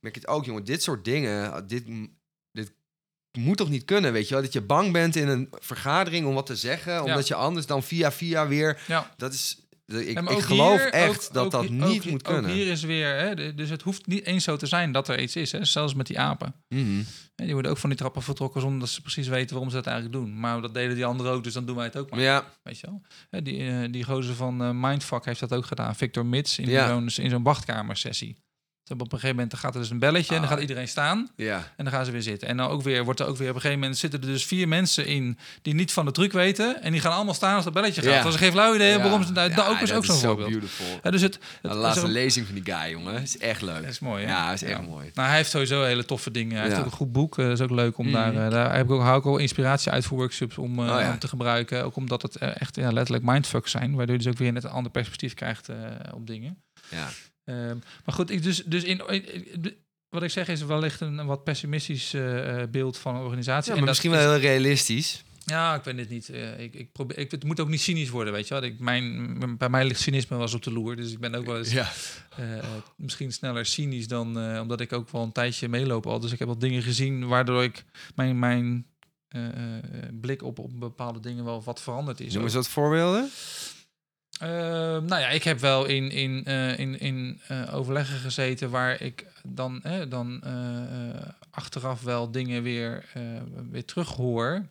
[0.00, 1.84] merk je het ook, jongen, dit soort dingen, ah, dit
[3.36, 4.42] moet toch niet kunnen, weet je wel?
[4.42, 7.82] Dat je bang bent in een vergadering om wat te zeggen, omdat je anders dan
[7.82, 9.14] via via weer, ja.
[9.16, 12.50] dat is, ik, ik geloof hier- echt ook- dat ook dat niet ook- moet kunnen.
[12.50, 15.20] Ook hier is weer, hè, dus het hoeft niet eens zo te zijn dat er
[15.20, 16.54] iets is, hè, zelfs met die apen.
[16.68, 17.02] Mhm.
[17.34, 19.86] Die worden ook van die trappen vertrokken zonder dat ze precies weten waarom ze dat
[19.86, 20.40] eigenlijk doen.
[20.40, 22.20] Maar dat deden die anderen ook, dus dan doen wij het ook maar.
[22.20, 23.02] Ja, Weet je wel?
[23.30, 25.96] Hè, die, eh, die gozer van eh, Mindfuck heeft dat ook gedaan.
[25.96, 26.88] Victor Mits in Ja.
[26.88, 28.36] zo'n in zo'n wachtkamersessie.
[28.86, 30.50] Ze hebben Op een gegeven moment gaat er dus een belletje en dan Ah.
[30.54, 31.56] gaat iedereen staan ja.
[31.76, 32.48] en dan gaan ze weer zitten.
[32.48, 34.44] En dan ook weer wordt er ook weer op een gegeven moment zitten er dus
[34.46, 37.64] vier mensen in die niet van de truc weten en die gaan allemaal staan als
[37.64, 38.10] dat belletje gaat.
[38.12, 38.22] Ja.
[38.22, 38.98] Dat is geen flauw idee Ja.
[39.02, 40.62] waarom ze Ja, dat ook is ook zo'n zo voorbeeld.
[41.02, 43.80] Ja, dus het, het De laatste zo- lezing van die guy, jongen, is echt leuk.
[43.82, 44.24] dat is mooi.
[44.24, 44.30] Hè?
[44.30, 45.10] Ja, is echt mooi.
[45.14, 46.56] Nou, hij heeft sowieso hele toffe dingen.
[46.56, 47.38] Hij heeft ook een goed boek.
[47.38, 48.14] eh, dat is ook leuk om Mhm.
[48.14, 48.44] daar...
[48.44, 51.08] eh, daar heb ik ook, hou ik ook inspiratie uit voor workshops om, eh, Oh
[51.12, 51.84] om te gebruiken.
[51.84, 53.94] Ook omdat het echt ja, letterlijk mindfucks zijn.
[53.94, 55.76] Waardoor je dus ook weer net een ander perspectief krijgt eh,
[56.14, 56.62] op dingen.
[56.90, 57.08] Ja.
[57.46, 59.02] Ehm, maar goed, ik dus, dus in,
[60.08, 63.72] wat ik zeg is wellicht een, een wat pessimistisch eh, eh, beeld van een organisatie.
[63.72, 65.24] Ja, En maar dat misschien is- wel heel realistisch.
[65.44, 66.28] Ja, ik weet het niet.
[66.28, 68.62] Eh, ik, ik probeer, ik, het moet ook niet cynisch worden, weet je wel.
[68.62, 70.96] Ik, mijn, bij mij ligt cynisme was op de loer.
[70.96, 71.88] Dus ik ben ook wel eens Ja.
[72.96, 76.20] misschien sneller cynisch dan omdat ik ook wel een tijdje meeloop al.
[76.20, 77.84] Dus ik heb wat dingen gezien waardoor ik
[78.14, 78.86] mijn, mijn
[80.20, 82.34] blik op, op bepaalde dingen wel wat veranderd is.
[82.34, 83.30] Noem eens wat voorbeelden.
[84.40, 84.48] Eh,
[85.02, 89.26] nou ja, ik heb wel in, in, eh, in, in eh, overleggen gezeten waar ik
[89.42, 93.04] dan, dan eh, achteraf wel dingen weer,
[93.70, 94.66] weer terug hoor.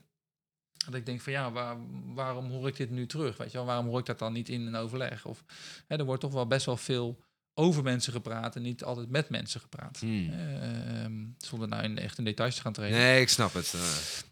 [0.85, 1.77] Dat ik denk van ja, waar,
[2.13, 3.37] waarom hoor ik dit nu terug?
[3.37, 5.25] Weet je wel, waarom hoor ik dat dan niet in een overleg?
[5.25, 5.43] Of
[5.87, 7.24] hè, er wordt toch wel best wel veel
[7.57, 9.97] over mensen gepraat en niet altijd met mensen gepraat.
[9.99, 10.29] Hmm.
[10.33, 12.97] Ehm, zonder nou in, echt in details te gaan treden.
[12.97, 13.73] Nee, ik snap het.
[13.75, 13.79] eh.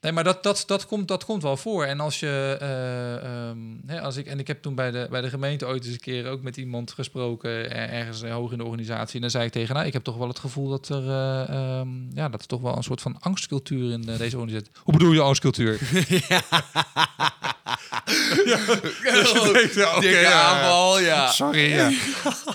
[0.01, 1.85] Nee, maar dat, dat, dat, komt, dat komt wel voor.
[1.85, 5.21] En als je, eh, ehm, hè, als ik, en ik heb toen bij de, bij
[5.21, 8.57] de gemeente ooit eens een keer ook met iemand gesproken, er- ergens eh, hoog in
[8.57, 9.15] de organisatie.
[9.15, 11.49] En dan zei ik tegen, nou, ik heb toch wel het gevoel dat er, eh,
[11.49, 14.71] ehm, ja, dat er toch wel een soort van angstcultuur in deze organisatie.
[14.83, 15.79] Hoe bedoel je angstcultuur?
[19.53, 20.31] Dikke Oké, ja.
[20.41, 21.31] aanval, ja.
[21.31, 21.91] Sorry, ja.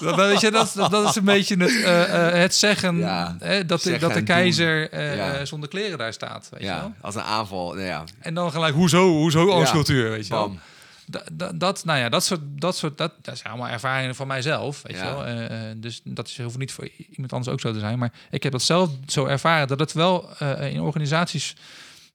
[0.00, 3.36] dat, weet je, dat, dat, dat is een beetje het, eh, eh, het zeggen Ja,
[3.38, 5.44] hè, dat, de, zeggen dat de keizer eh, Ja.
[5.44, 6.48] zonder kleren daar staat.
[6.50, 6.92] Weet je wel?
[7.00, 7.72] Als een aanval.
[7.72, 9.54] Nou ja, En dan gelijk, hoezo, hoezo Ja.
[9.54, 10.46] angstcultuur, weet je wel?
[10.48, 10.58] bam.
[11.06, 14.26] Da- da- dat, nou ja, dat soort, dat soort, dat, dat zijn allemaal ervaringen van
[14.26, 15.04] mijzelf, weet Ja.
[15.08, 15.14] je
[15.48, 15.74] wel.
[15.80, 17.98] Dus dat is, hoeft niet voor iemand anders ook zo te zijn.
[17.98, 21.56] Maar ik heb dat zelf zo ervaren dat het wel eh, in organisaties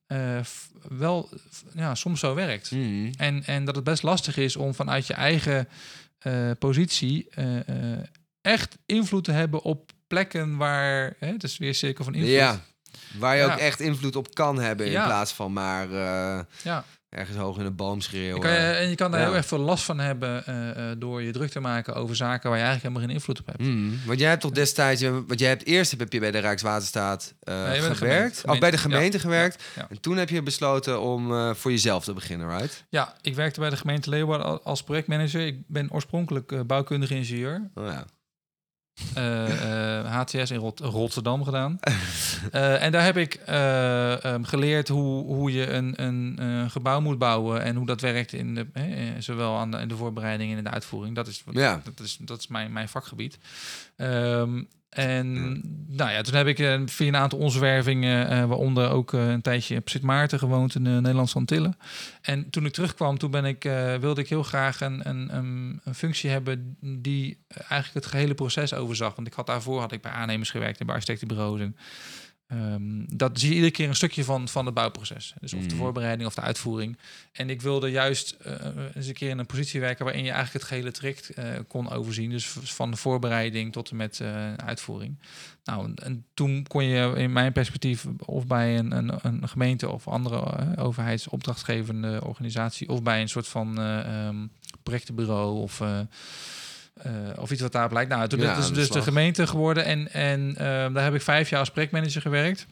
[0.07, 0.17] eh,
[0.89, 1.29] wel
[1.73, 2.71] ja, soms zo werkt.
[2.71, 3.11] Mhm.
[3.17, 5.67] En, en dat het best lastig is om vanuit je eigen
[6.19, 7.99] eh, positie eh, eh,
[8.41, 12.31] echt invloed te hebben op plekken waar, hè, het is weer cirkel van invloed.
[12.31, 12.61] Ja,
[13.17, 13.53] waar je Ja.
[13.53, 15.05] ook echt invloed op kan hebben in Ja.
[15.05, 15.89] plaats van maar
[16.63, 16.85] ja.
[17.13, 18.41] Ergens hoog in een boom schreeuwen.
[18.41, 19.25] Kan je, en je kan daar Ja.
[19.25, 22.49] heel erg veel last van hebben eh, eh, door je druk te maken over zaken
[22.49, 23.59] waar je eigenlijk helemaal geen invloed op hebt.
[23.59, 24.05] Mhm.
[24.07, 27.67] Want jij hebt toch destijds, want jij hebt eerst heb je bij de Rijkswaterstaat eh,
[27.67, 28.47] Nee, gewerkt, gemeente.
[28.51, 29.23] of bij de Gemeente, ja.
[29.23, 29.63] gewerkt.
[29.75, 29.87] Ja.
[29.89, 32.83] En toen heb je besloten om eh, voor jezelf te beginnen, right?
[32.89, 35.45] Ja, ik werkte bij de gemeente Leeuwarden al- als projectmanager.
[35.45, 37.69] Ik ben oorspronkelijk eh, bouwkundige ingenieur.
[37.75, 37.89] Oh ja.
[37.91, 38.01] eh, eh,
[40.05, 41.79] HTS in Rot- Rotterdam gedaan.
[42.51, 47.01] Eh, en daar heb ik eh, ehm, geleerd hoe, hoe je een, een, eh, gebouw
[47.01, 49.95] moet bouwen en hoe dat werkt in de, eh, eh, zowel aan de, in de
[49.95, 51.15] voorbereiding en in de uitvoering.
[51.15, 51.81] Dat is, wat, Ja.
[51.83, 53.37] dat is, dat is mijn, mijn vakgebied.
[53.95, 54.61] Ehm,
[54.93, 55.33] en
[55.87, 59.41] nou ja, toen heb ik eh, via een aantal omzwervingen, eh, waaronder ook eh, een
[59.41, 61.77] tijdje op Sint Maarten gewoond in de Nederlandse Antillen.
[62.21, 63.63] En toen ik terugkwam, toen ben ik,
[63.99, 68.73] wilde ik heel graag een, een, een, een functie hebben die eigenlijk het gehele proces
[68.73, 69.15] overzag.
[69.15, 71.59] Want ik had daarvoor had ik bij aannemers gewerkt en bij architectenbureaus.
[71.59, 71.75] En,
[72.47, 75.33] ehm, dat zie je iedere keer een stukje van, van het bouwproces.
[75.39, 75.75] Dus of de Mhm.
[75.77, 76.97] voorbereiding of de uitvoering.
[77.31, 78.53] En ik wilde juist eh,
[78.95, 81.89] eens een keer in een positie werken waarin je eigenlijk het gehele traject eh, kon
[81.89, 82.29] overzien.
[82.29, 85.19] Dus van de voorbereiding tot en met eh, uitvoering.
[85.63, 89.89] Nou, en, en toen kon je in mijn perspectief of bij een, een, een gemeente
[89.89, 94.35] of andere overheidsopdrachtgevende organisatie of bij een soort van ehm,
[94.83, 95.81] projectenbureau of
[96.93, 98.09] eh, of iets wat daarop lijkt.
[98.09, 101.49] Nou, toen Ja, is dus, de gemeente geworden en, en ehm, daar heb ik vijf
[101.49, 102.67] jaar als projectmanager gewerkt.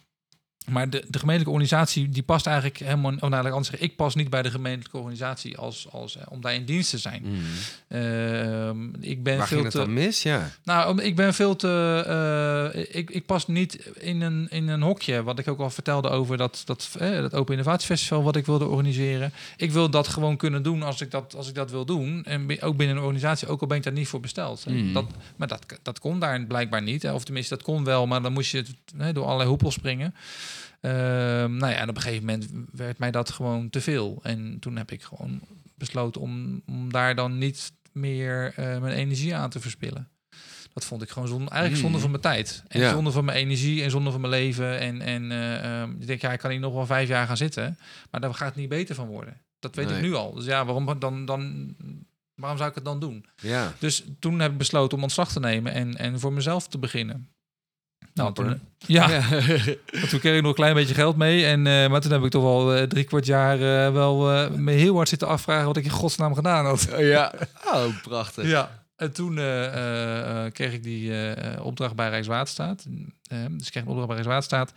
[0.69, 3.11] Maar de, de gemeentelijke organisatie die past eigenlijk helemaal.
[3.19, 6.41] Of nou, anders zeggen, ik pas niet bij de gemeentelijke organisatie als, als, eh, om
[6.41, 7.21] daar in dienst te zijn.
[7.25, 7.35] Mhm.
[7.87, 9.77] Ehm, ik ben Waar veel ging het te.
[9.77, 10.23] dan mis?
[10.23, 10.49] Ja.
[10.63, 12.03] Nou, ik ben veel te.
[12.73, 15.23] eh, ik, ik pas niet in een, in een hokje.
[15.23, 18.65] Wat ik ook al vertelde over dat, dat, eh, dat Open Innovatiefestival wat ik wilde
[18.65, 19.33] organiseren.
[19.57, 22.23] Ik wil dat gewoon kunnen doen als ik dat, als ik dat wil doen.
[22.23, 24.63] En ook binnen een organisatie, ook al ben ik daar niet voor besteld.
[24.63, 24.71] hè.
[24.71, 24.93] Mhm.
[24.93, 25.05] Dat,
[25.35, 27.09] maar dat, dat kon daar blijkbaar niet.
[27.09, 28.57] Of tenminste, dat kon wel, maar dan moest je
[28.97, 30.15] het, door allerlei hoepels springen.
[30.81, 34.19] Ehm, nou ja, en op een gegeven moment werd mij dat gewoon te veel.
[34.23, 35.41] En toen heb ik gewoon
[35.75, 40.09] besloten om, om daar dan niet meer eh, mijn energie aan te verspillen.
[40.73, 41.81] Dat vond ik gewoon zonde, eigenlijk Hmm.
[41.81, 42.63] zonde van mijn tijd.
[42.67, 42.91] En Ja.
[42.91, 44.79] zonde van mijn energie en zonde van mijn leven.
[44.79, 47.37] En, en eh, ehm, ik denk, ja, ik kan hier nog wel vijf jaar gaan
[47.37, 47.77] zitten.
[48.11, 49.41] Maar daar gaat het niet beter van worden.
[49.59, 49.95] Dat weet Nee.
[49.95, 50.33] ik nu al.
[50.33, 51.75] Dus ja, waarom, dan, dan,
[52.35, 53.25] waarom zou ik het dan doen?
[53.41, 53.73] Ja.
[53.79, 57.29] Dus toen heb ik besloten om ontslag te nemen en, en voor mezelf te beginnen.
[58.13, 59.21] Nou, toen, ja,
[59.91, 61.45] want toen kreeg ik nog een klein beetje geld mee.
[61.45, 63.53] En, eh, maar toen heb ik toch wel eh, drie kwart jaar
[63.85, 66.87] eh, wel eh, me heel hard zitten afvragen wat ik in godsnaam gedaan had.
[66.99, 67.33] ja.
[67.65, 68.45] Oh, prachtig.
[68.47, 68.79] Ja.
[68.95, 72.85] En toen eh, eh, eh, kreeg ik die eh, eh, opdracht bij Rijkswaterstaat.
[73.27, 74.73] Eh, dus ik kreeg een opdracht bij Rijkswaterstaat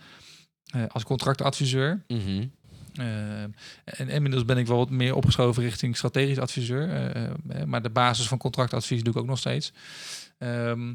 [0.65, 2.03] eh, als contractadviseur.
[2.07, 3.41] Eh,
[3.83, 6.89] en inmiddels ben ik wel wat meer opgeschoven richting strategisch adviseur.
[6.89, 7.31] eh, eh,
[7.65, 9.73] maar de basis van contractadvies doe ik ook nog steeds.
[10.37, 10.93] Ehm,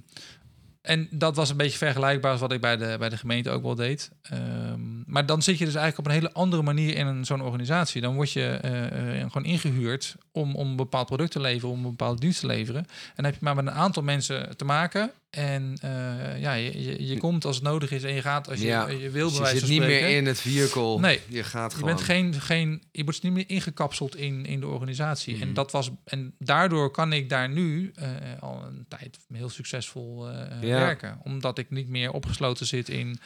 [0.82, 3.62] en dat was een beetje vergelijkbaar als wat ik bij de, bij de gemeente ook
[3.62, 4.10] wel deed.
[4.22, 8.00] Ehm, maar dan zit je dus eigenlijk op een hele andere manier in zo'n organisatie.
[8.00, 11.84] Dan word je eh, eh, gewoon ingehuurd om, om een bepaald product te leveren, om
[11.84, 12.80] een bepaalde dienst te leveren.
[12.80, 15.12] En dan heb je maar met een aantal mensen te maken.
[15.30, 18.58] En eh, ja, je, je, je komt als het nodig is en je gaat als
[18.60, 18.88] je, Ja.
[18.88, 19.28] je wil.
[19.30, 20.98] Dus je zit niet meer in het vehicle.
[21.00, 21.20] Nee.
[21.28, 21.94] Je gaat Je gewoon.
[21.94, 25.34] bent geen, geen, je wordt niet meer ingekapseld in, in de organisatie.
[25.34, 25.42] Mhm.
[25.42, 28.08] En dat was en daardoor kan ik daar nu eh,
[28.40, 30.78] al een tijd heel succesvol eh, Ja.
[30.78, 33.18] werken, omdat ik niet meer opgesloten zit in,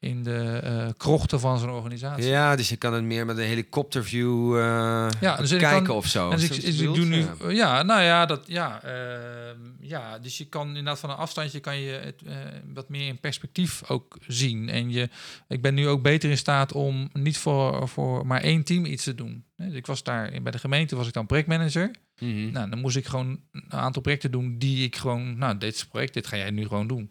[0.00, 2.24] in de eh, krochten van zo'n organisatie.
[2.24, 6.06] Ja, dus je kan het meer met een helikopterview eh Ja, dus kijken kan- of
[6.06, 6.30] zo.
[6.30, 7.82] En dus ik, dus ik doe nu, ja.
[7.82, 11.92] nou ja, dat, ja, ehm, ja, dus je kan inderdaad van een afstandje kan je
[11.92, 12.34] het eh,
[12.74, 14.68] wat meer in perspectief ook zien.
[14.68, 15.08] En je,
[15.48, 19.04] ik ben nu ook beter in staat om niet voor, voor maar één team iets
[19.04, 19.44] te doen.
[19.56, 21.90] Dus ik was daar bij de gemeente was ik dan projectmanager.
[22.18, 22.50] Mhm.
[22.52, 26.14] Nou, dan moest ik gewoon een aantal projecten doen die ik gewoon, nou, dit project,
[26.14, 27.10] dit ga jij nu gewoon doen.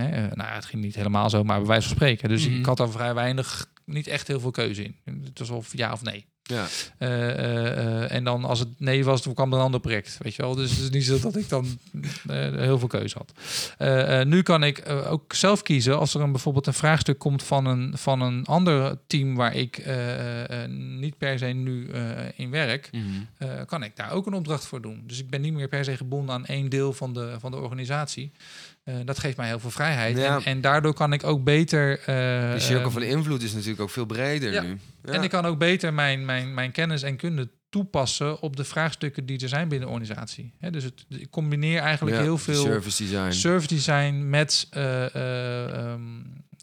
[0.00, 2.28] Hè, eh, nou, het ging niet helemaal zo, maar bij wijze van spreken.
[2.28, 2.58] Dus Mhm.
[2.58, 4.96] ik had daar vrij weinig, niet echt heel veel keuze in.
[5.24, 6.24] Het was of ja of nee.
[6.42, 6.66] Ja.
[6.98, 10.18] Eh, eh, en dan als het nee was, toen kwam er een ander project.
[10.22, 10.54] Weet je wel?
[10.54, 11.66] Dus het is niet zo dat ik dan
[12.56, 13.32] heel veel keuze had.
[14.26, 17.98] Nu kan ik ook zelf kiezen als er een, bijvoorbeeld een vraagstuk komt van een,
[17.98, 19.84] van een ander team waar ik
[20.98, 21.90] niet per se nu
[22.36, 22.90] in werk.
[22.92, 23.64] Mhm.
[23.64, 25.02] kan ik daar ook een opdracht voor doen.
[25.06, 27.56] Dus ik ben niet meer per se gebonden aan één deel van de, van de
[27.56, 28.32] organisatie.
[28.86, 30.16] Eh, dat geeft mij heel veel vrijheid.
[30.16, 30.36] Ja.
[30.36, 31.98] En, en daardoor kan ik ook beter.
[31.98, 32.06] eh,
[32.52, 34.62] De cirkel eh, van invloed is natuurlijk ook veel breder ja.
[34.62, 34.78] nu.
[35.04, 35.12] Ja.
[35.12, 39.26] en ik kan ook beter mijn, mijn, mijn kennis en kunde toepassen op de vraagstukken
[39.26, 40.52] die er zijn binnen de organisatie.
[40.70, 43.32] Dus het, ik combineer eigenlijk heel veel service design.
[43.32, 46.00] service design met eh, eh, ehm,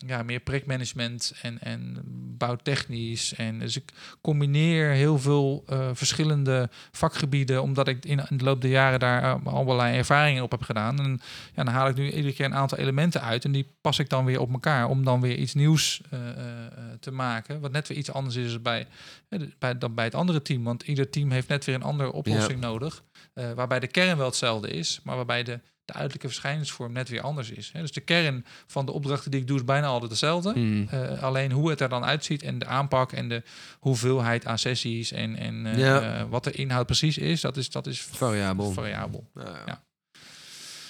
[0.06, 2.02] ja, meer projectmanagement en, en
[2.38, 3.34] bouwtechnisch.
[3.34, 3.92] En dus ik
[4.22, 9.46] combineer heel veel eh, verschillende vakgebieden, omdat ik in, de loop der jaren daar eh,
[9.46, 11.00] allerlei ervaringen op heb gedaan.
[11.00, 11.22] En
[11.56, 14.10] ja, dan haal ik nu iedere keer een aantal elementen uit en die pas ik
[14.10, 16.20] dan weer op elkaar om dan weer iets nieuws eh,
[17.00, 17.60] te maken.
[17.60, 18.88] Wat net weer iets anders is bij,
[19.60, 20.64] bij, dan bij het andere team.
[20.64, 23.04] Want ieder team heeft net weer een andere oplossing nodig.
[23.34, 27.22] eh, waarbij de kern wel hetzelfde is, maar waarbij de, de uiterlijke verschijningsvorm net weer
[27.22, 27.70] anders is.
[27.74, 27.82] Hè.
[27.82, 30.60] Dus de kern van de opdrachten die ik doe is bijna altijd hetzelfde.
[30.60, 30.88] Mhm.
[30.96, 33.44] Eh, alleen hoe het er dan uitziet en de aanpak en de
[33.80, 36.28] hoeveelheid aan sessies en, en eh, Ja.
[36.28, 38.72] wat de inhoud precies is, dat is, dat is Variabel.
[38.72, 39.30] variabel.
[39.66, 39.84] Ja.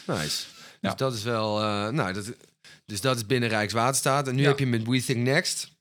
[0.08, 0.46] Nice.
[0.82, 0.90] Ja.
[0.90, 1.60] Dus dat is wel...
[1.92, 2.34] nou, dat,
[2.86, 4.28] dus dat is binnen Rijkswaterstaat.
[4.28, 5.72] En nu heb je met We Think Next...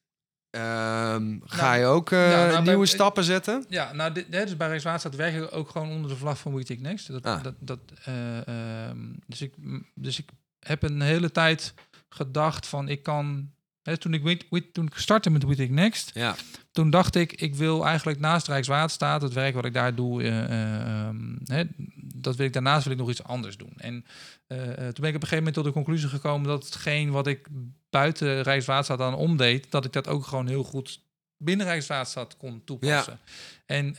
[0.52, 3.64] ehm, ga Nou, je ook eh, ja, nou, nieuwe ik- stappen zetten?
[3.68, 6.64] Ja, nou, dit, dus bij Rijkswaterstaat werk ik ook gewoon onder de vlag van We
[6.64, 7.06] Think Next.
[7.08, 7.42] Dat, Ah.
[7.42, 8.46] dat, dat, eh,
[8.88, 9.54] ehm, dus, ik,
[9.94, 10.28] dus ik
[10.60, 11.74] heb een hele tijd
[12.08, 13.50] gedacht van ik kan...
[13.82, 14.24] Hè, toen, ik,
[14.72, 16.34] toen ik startte met Think Next, Ja.
[16.72, 20.44] Toen dacht ik, ik wil eigenlijk naast Rijkswaterstaat, het werk wat ik daar doe, eh,
[20.44, 21.64] eh, ehm, hè,
[21.96, 23.72] dat wil ik daarnaast wil ik nog iets anders doen.
[23.76, 24.04] En
[24.46, 27.26] eh, toen ben ik op een gegeven moment tot de conclusie gekomen dat hetgeen wat
[27.26, 27.48] ik
[27.90, 31.00] buiten Rijkswaterstaat aan omdeed, dat ik dat ook gewoon heel goed
[31.36, 33.18] binnen Rijkswaterstaat kon toepassen.
[33.66, 33.94] En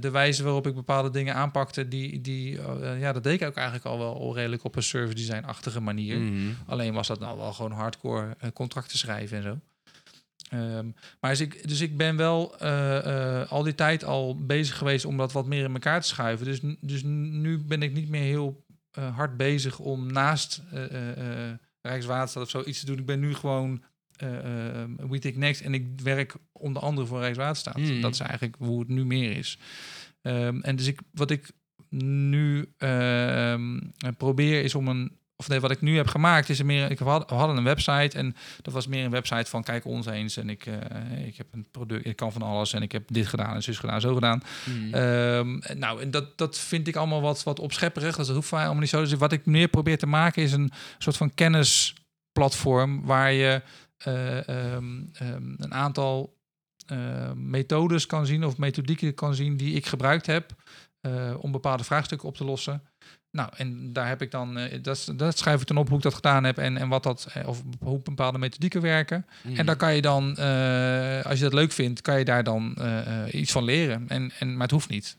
[0.00, 2.60] de wijze waarop ik bepaalde dingen aanpakte, die, die
[2.98, 6.18] ja, dat deed ik ook eigenlijk al wel al redelijk op een service design-achtige manier.
[6.18, 6.52] Mhm.
[6.66, 9.58] Alleen was dat nou wel gewoon hardcore contracten schrijven en zo.
[10.54, 10.90] Ehm,
[11.20, 15.04] maar dus ik, dus ik ben wel eh, eh, al die tijd al bezig geweest
[15.04, 16.46] om dat wat meer in elkaar te schuiven.
[16.46, 20.62] Dus, dus nu ben ik niet meer heel eh, hard bezig om naast
[21.80, 22.98] Rijkswaterstaat of zo iets te doen.
[22.98, 23.82] Ik ben nu gewoon
[24.96, 27.76] We Take Next en ik werk onder andere voor Rijkswaterstaat.
[27.76, 28.00] Mm.
[28.00, 29.58] Dat is eigenlijk hoe het nu meer is.
[30.22, 31.50] Ehm, en dus ik, wat ik
[31.88, 33.78] nu ehm,
[34.16, 36.90] probeer is om een of nee, wat ik nu heb gemaakt is er meer.
[36.90, 40.06] Ik had, we hadden een website en dat was meer een website van kijk ons
[40.06, 43.02] eens en ik, eh, ik heb een product, ik kan van alles en ik heb
[43.06, 44.42] dit gedaan en zus gedaan, zo gedaan.
[44.64, 44.94] Mhm.
[44.94, 48.16] Ehm, nou, en dat, dat vind ik allemaal wat, wat opschepperig.
[48.16, 49.00] Dus dat hoeft allemaal niet zo.
[49.00, 53.62] Dus wat ik meer probeer te maken is een soort van kennisplatform waar je
[53.96, 56.36] eh, ehm, ehm, een aantal
[56.86, 60.52] eh, methodes kan zien of methodieken kan zien die ik gebruikt heb
[61.38, 62.82] om bepaalde vraagstukken op te lossen.
[63.34, 66.02] Nou, en daar heb ik dan, eh, dat, dat schrijf ik dan op hoe ik
[66.02, 69.26] dat gedaan heb en, en wat dat, eh, of hoe bepaalde methodieken werken.
[69.54, 72.76] En daar kan je dan, eh, als je dat leuk vindt, kan je daar dan
[73.30, 74.04] iets van leren.
[74.08, 75.16] En, en, maar het hoeft niet.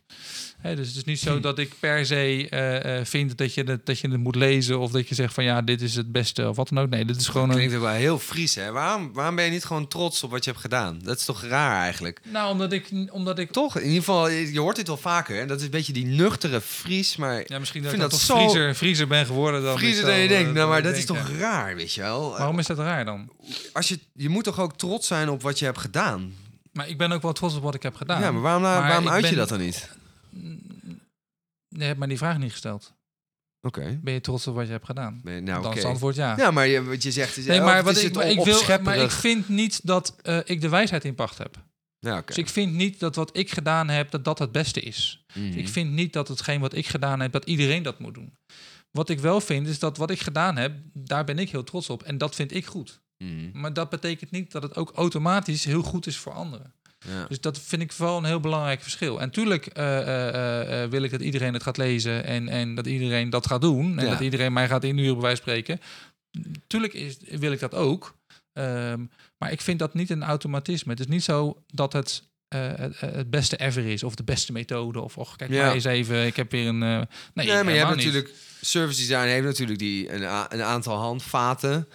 [0.58, 1.42] Hè, dus het is niet zo Hm.
[1.42, 5.08] dat ik per se vind dat je, het, dat je het moet lezen of dat
[5.10, 6.90] je zegt van ja, dit is het beste of wat dan ook.
[6.90, 7.64] Nee, dit is gewoon Dat een.
[7.64, 8.72] klinkt ook wel heel Fries, hè?
[8.72, 11.00] Waarom, waarom ben je niet gewoon trots op wat je hebt gedaan?
[11.04, 12.20] Dat is toch raar eigenlijk?
[12.32, 13.78] Nou, omdat ik, omdat ik Toch?
[13.78, 15.40] In ieder geval, je hoort dit wel vaker.
[15.40, 17.44] En dat is een beetje die nuchtere Fries, maar...
[17.46, 19.78] ja, misschien Ik dat ik dat zo- vriezer, vriezer ben geworden dan.
[19.78, 20.50] Friezer ik dan je denkt.
[20.50, 22.30] eh, Nou, maar dat is toch raar, weet je wel?
[22.30, 23.30] Waarom is dat raar dan?
[23.74, 26.34] Als je, je moet toch ook trots zijn op wat je hebt gedaan?
[26.72, 28.22] Maar ik ben ook wel trots op wat ik heb gedaan.
[28.22, 29.90] Ja, maar waarom, Maar waarom uit je dat dan niet?
[31.68, 32.94] Je hebt mij die vraag niet gesteld.
[33.62, 34.00] Oké.
[34.04, 35.20] Ben je trots op wat je hebt gedaan?
[35.24, 36.34] Nou, dan is antwoord ja.
[36.38, 37.46] Ja, maar je, wat je zegt is...
[37.46, 40.16] Nee, oh, maar, wat is ik, het maar, ik wil, maar ik vind niet dat
[40.22, 41.58] eh, ik de wijsheid in pacht heb.
[42.06, 42.22] Ja.
[42.26, 45.26] Dus ik vind niet dat wat ik gedaan heb, dat dat het beste is.
[45.34, 45.58] Mhm.
[45.58, 48.38] Ik vind niet dat hetgeen wat ik gedaan heb, dat iedereen dat moet doen.
[48.92, 51.90] Wat ik wel vind, is dat wat ik gedaan heb, daar ben ik heel trots
[51.90, 52.04] op.
[52.04, 53.00] En dat vind ik goed.
[53.18, 53.50] Mhm.
[53.54, 56.74] Maar dat betekent niet dat het ook automatisch heel goed is voor anderen.
[57.08, 57.26] Ja.
[57.28, 59.22] Dus dat vind ik wel een heel belangrijk verschil.
[59.22, 62.88] En tuurlijk eh, eh, eh, wil ik dat iedereen het gaat lezen en, en dat
[62.88, 64.00] iedereen dat gaat doen.
[64.00, 64.12] En Ja.
[64.12, 65.80] dat iedereen mij gaat inhuren, bij wijze van spreken.
[66.68, 68.16] Tuurlijk is, wil ik dat ook.
[68.54, 69.06] Ehm,
[69.38, 70.92] maar ik vind dat niet een automatisme.
[70.92, 74.04] Het is niet zo dat het eh, het, het beste ever is.
[74.04, 75.00] Of de beste methode.
[75.02, 75.66] Of och, kijk Ja.
[75.66, 76.26] maar eens even.
[76.26, 76.84] Ik heb weer een...
[76.84, 77.02] eh,
[77.34, 78.06] nee, Nee, maar je hebt niet.
[78.06, 78.34] natuurlijk...
[78.62, 81.88] Service design heeft natuurlijk die, een, een aantal handvaten,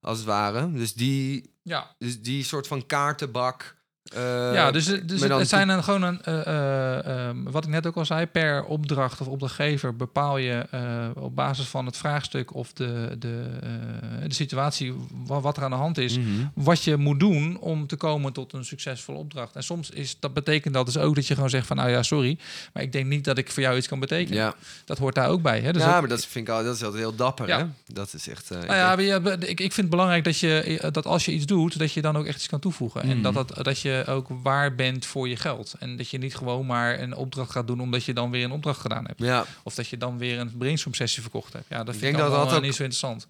[0.00, 0.72] als het ware.
[0.72, 3.76] Dus die, Ja, dus die soort van kaartenbak...
[4.04, 7.42] eh, ja, dus, dus maar het, dan het zijn een, gewoon een, eh, eh, ehm,
[7.42, 10.82] wat ik net ook al zei, per opdracht of opdrachtgever bepaal je eh,
[11.14, 14.94] op basis van het vraagstuk of de, de, eh, de situatie,
[15.26, 16.26] wa- wat er aan de hand is, mhm.
[16.54, 19.56] wat je moet doen om te komen tot een succesvolle opdracht.
[19.56, 22.02] En soms is dat betekent dat dus ook dat je gewoon zegt van, nou ja,
[22.02, 22.38] sorry,
[22.72, 24.38] maar ik denk niet dat ik voor jou iets kan betekenen.
[24.38, 25.60] Ja, Dat hoort daar ook bij.
[25.60, 25.72] Hè?
[25.72, 27.58] Dus ja maar dat vind ik al, dat is altijd heel dapper, Ja.
[27.58, 27.64] hè?
[27.94, 28.50] Dat is echt...
[28.50, 30.90] eh, ik Nou ja, denk- maar je- ik, ik vind het belangrijk dat, je, eh,
[30.92, 33.02] dat als je iets doet, dat je dan ook echt iets kan toevoegen.
[33.02, 33.22] En Mhm.
[33.22, 35.74] dat, dat, dat je ook waar bent voor je geld.
[35.78, 38.50] En dat je niet gewoon maar een opdracht gaat doen omdat je dan weer een
[38.52, 39.20] opdracht gedaan hebt.
[39.22, 41.68] ja, Of dat je dan weer een brainstorm sessie verkocht hebt.
[41.68, 43.28] Ja, dat Ik vind ik, dat dat eh, ook- niet zo interessant.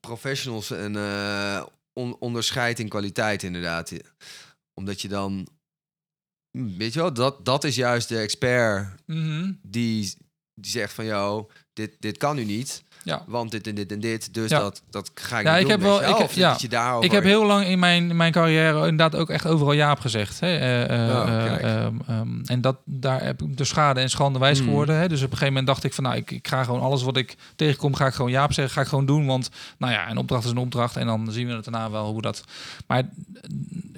[0.00, 3.92] professionals een eh, on- onderscheid in kwaliteit inderdaad.
[4.74, 5.46] Omdat je dan...
[6.58, 9.52] hm, Weet je wel, dat, dat is juist de expert Mhm.
[9.62, 10.14] die,
[10.54, 11.04] die zegt van...
[11.04, 13.22] Yo, dit, dit kan nu niet, Ja.
[13.26, 14.34] want dit en dit en dit.
[14.34, 14.58] Dus Ja.
[14.58, 16.50] dat, dat ga ik Ja, niet ik doen, heb wel- ik heb- Of ja.
[16.50, 17.04] dat je daarover...
[17.04, 20.40] Ik heb heel lang in mijn, in mijn carrière inderdaad ook echt overal Jaap gezegd.
[20.40, 20.46] Hè?
[20.46, 24.38] Eh, eh, Oh, eh, ehm, ehm, en dat, daar heb ik de schade en schande
[24.38, 24.66] wijs Hmm.
[24.68, 24.96] geworden.
[24.96, 25.08] Hè?
[25.08, 27.16] Dus op een gegeven moment dacht ik van, nou, ik, ik ga gewoon alles wat
[27.16, 29.26] ik tegenkom, ga ik gewoon Jaap zeggen, ga ik gewoon doen.
[29.26, 32.10] Want, nou ja, een opdracht is een opdracht en dan zien we het daarna wel
[32.12, 32.44] hoe dat...
[32.86, 33.02] Maar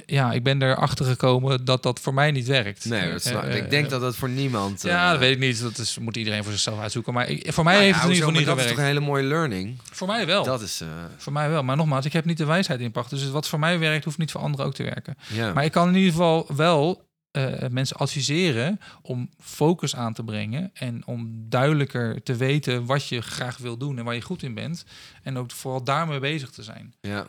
[0.07, 2.85] ja, ik ben erachter gekomen dat dat voor mij niet werkt.
[2.85, 4.83] Nee, dat Eh, ik denk dat dat voor niemand...
[4.83, 5.61] Ja, dat weet ik niet.
[5.63, 7.13] Dat is, moet iedereen voor zichzelf uitzoeken.
[7.13, 8.92] Maar ik, voor mij nou heeft het in ieder geval niet is gewerkt.
[8.93, 9.79] Hele mooie learning.
[9.93, 10.45] Voor mij wel.
[10.45, 10.81] Dat is...
[10.81, 11.63] eh, Voor mij wel.
[11.63, 13.11] Maar nogmaals, ik heb niet de wijsheid in pacht.
[13.11, 15.17] Dus wat voor mij werkt, hoeft niet voor anderen ook te werken.
[15.29, 15.53] ja.
[15.53, 20.71] Maar ik kan in ieder geval wel eh, mensen adviseren om focus aan te brengen
[20.75, 24.55] en om duidelijker te weten wat je graag wil doen en waar je goed in
[24.55, 24.85] bent.
[25.23, 26.95] En ook vooral daarmee bezig te zijn.
[27.01, 27.27] ja.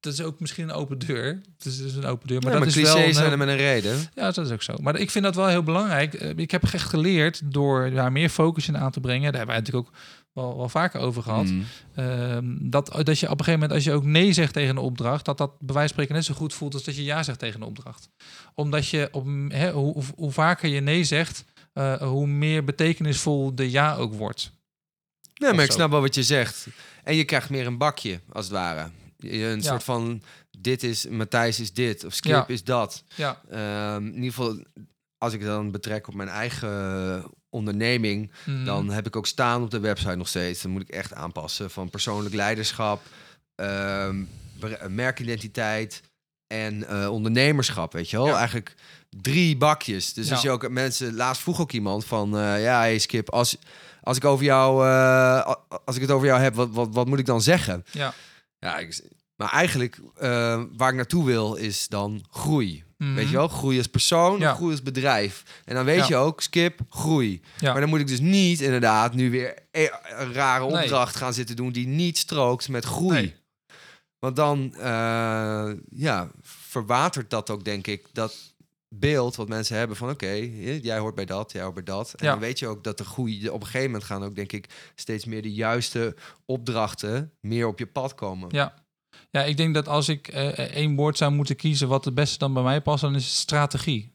[0.00, 1.40] Dat is ook misschien een open deur.
[1.56, 2.40] Het is dus een open deur.
[2.42, 3.04] Maar Maar, dat maar is wel.
[3.04, 3.98] een zijn er met een reden.
[4.14, 4.74] ja, dat is ook zo.
[4.80, 6.14] Maar ik vind dat wel heel belangrijk.
[6.14, 9.32] Eh, Ik heb echt geleerd door daar meer focus in aan te brengen.
[9.32, 9.94] Daar hebben wij natuurlijk ook
[10.36, 11.44] wel, wel vaker over gehad.
[11.46, 11.64] Mm.
[11.94, 14.82] Ehm, dat, dat je op een gegeven moment, als je ook nee zegt tegen een
[14.82, 17.22] opdracht, dat dat bij wijze van spreken net zo goed voelt als dat je ja
[17.22, 18.08] zegt tegen een opdracht.
[18.54, 19.24] Omdat je, op,
[19.72, 24.52] hoe, hoe, vaker je nee zegt, eh, hoe meer betekenisvol de ja ook wordt.
[25.34, 26.66] Nee, maar ik snap wel wat je zegt.
[27.04, 28.90] En je krijgt meer een bakje, als het ware.
[29.16, 29.68] Je- Een Ja.
[29.68, 30.22] soort van,
[30.58, 32.46] dit is, Matthijs is dit, of Skip Ja.
[32.48, 33.04] is dat.
[33.14, 34.62] Ja, Ehm, in ieder geval,
[35.18, 37.24] als ik dan betrek op mijn eigen
[37.56, 38.30] onderneming...
[38.44, 38.64] Mhm.
[38.64, 40.62] dan heb ik ook staan op de website nog steeds.
[40.62, 43.02] Dan moet ik echt aanpassen van persoonlijk leiderschap...
[43.54, 44.22] ehm,
[44.88, 46.02] merkidentiteit
[46.46, 48.26] en eh, ondernemerschap, weet je wel?
[48.26, 48.36] Ja.
[48.36, 48.74] Eigenlijk
[49.10, 50.12] drie bakjes.
[50.12, 50.32] Dus Ja.
[50.32, 51.14] als je ook mensen...
[51.14, 52.36] Laatst vroeg ook iemand van...
[52.38, 53.56] eh, ja, hey Skip, als,
[54.02, 54.86] als ik over jou...
[54.86, 55.54] eh,
[55.84, 57.84] als ik het over jou heb, wat, wat, wat moet ik dan zeggen?
[57.92, 58.14] ja.
[58.58, 59.02] Ja, ik,
[59.36, 59.98] Maar eigenlijk,
[60.76, 62.84] waar ik naartoe wil, is dan groei.
[62.96, 63.14] Mhm.
[63.14, 64.54] Weet je wel, groei als persoon, Ja.
[64.54, 65.62] groei als bedrijf.
[65.64, 66.06] En dan weet Ja.
[66.08, 67.40] je ook, skip, groei.
[67.58, 67.72] Ja.
[67.72, 69.88] Maar dan moet ik dus niet inderdaad nu weer e-
[70.18, 70.82] een rare Nee.
[70.82, 73.12] opdracht gaan zitten doen die niet strookt met groei.
[73.20, 73.34] Nee.
[74.18, 78.54] Want dan eh, ja, verwatert dat ook, denk ik, dat
[78.94, 80.32] beeld wat mensen hebben van oké,
[80.82, 82.14] jij hoort bij dat, jij hoort bij dat.
[82.16, 84.52] En dan weet je ook dat de groei, op een gegeven moment gaan ook, denk
[84.52, 88.48] ik, steeds meer de juiste opdrachten meer op je pad komen.
[88.52, 88.74] Ja.
[89.40, 92.38] Ja, ik denk dat als ik eh, één woord zou moeten kiezen wat het beste
[92.38, 94.14] dan bij mij past, dan is het strategie.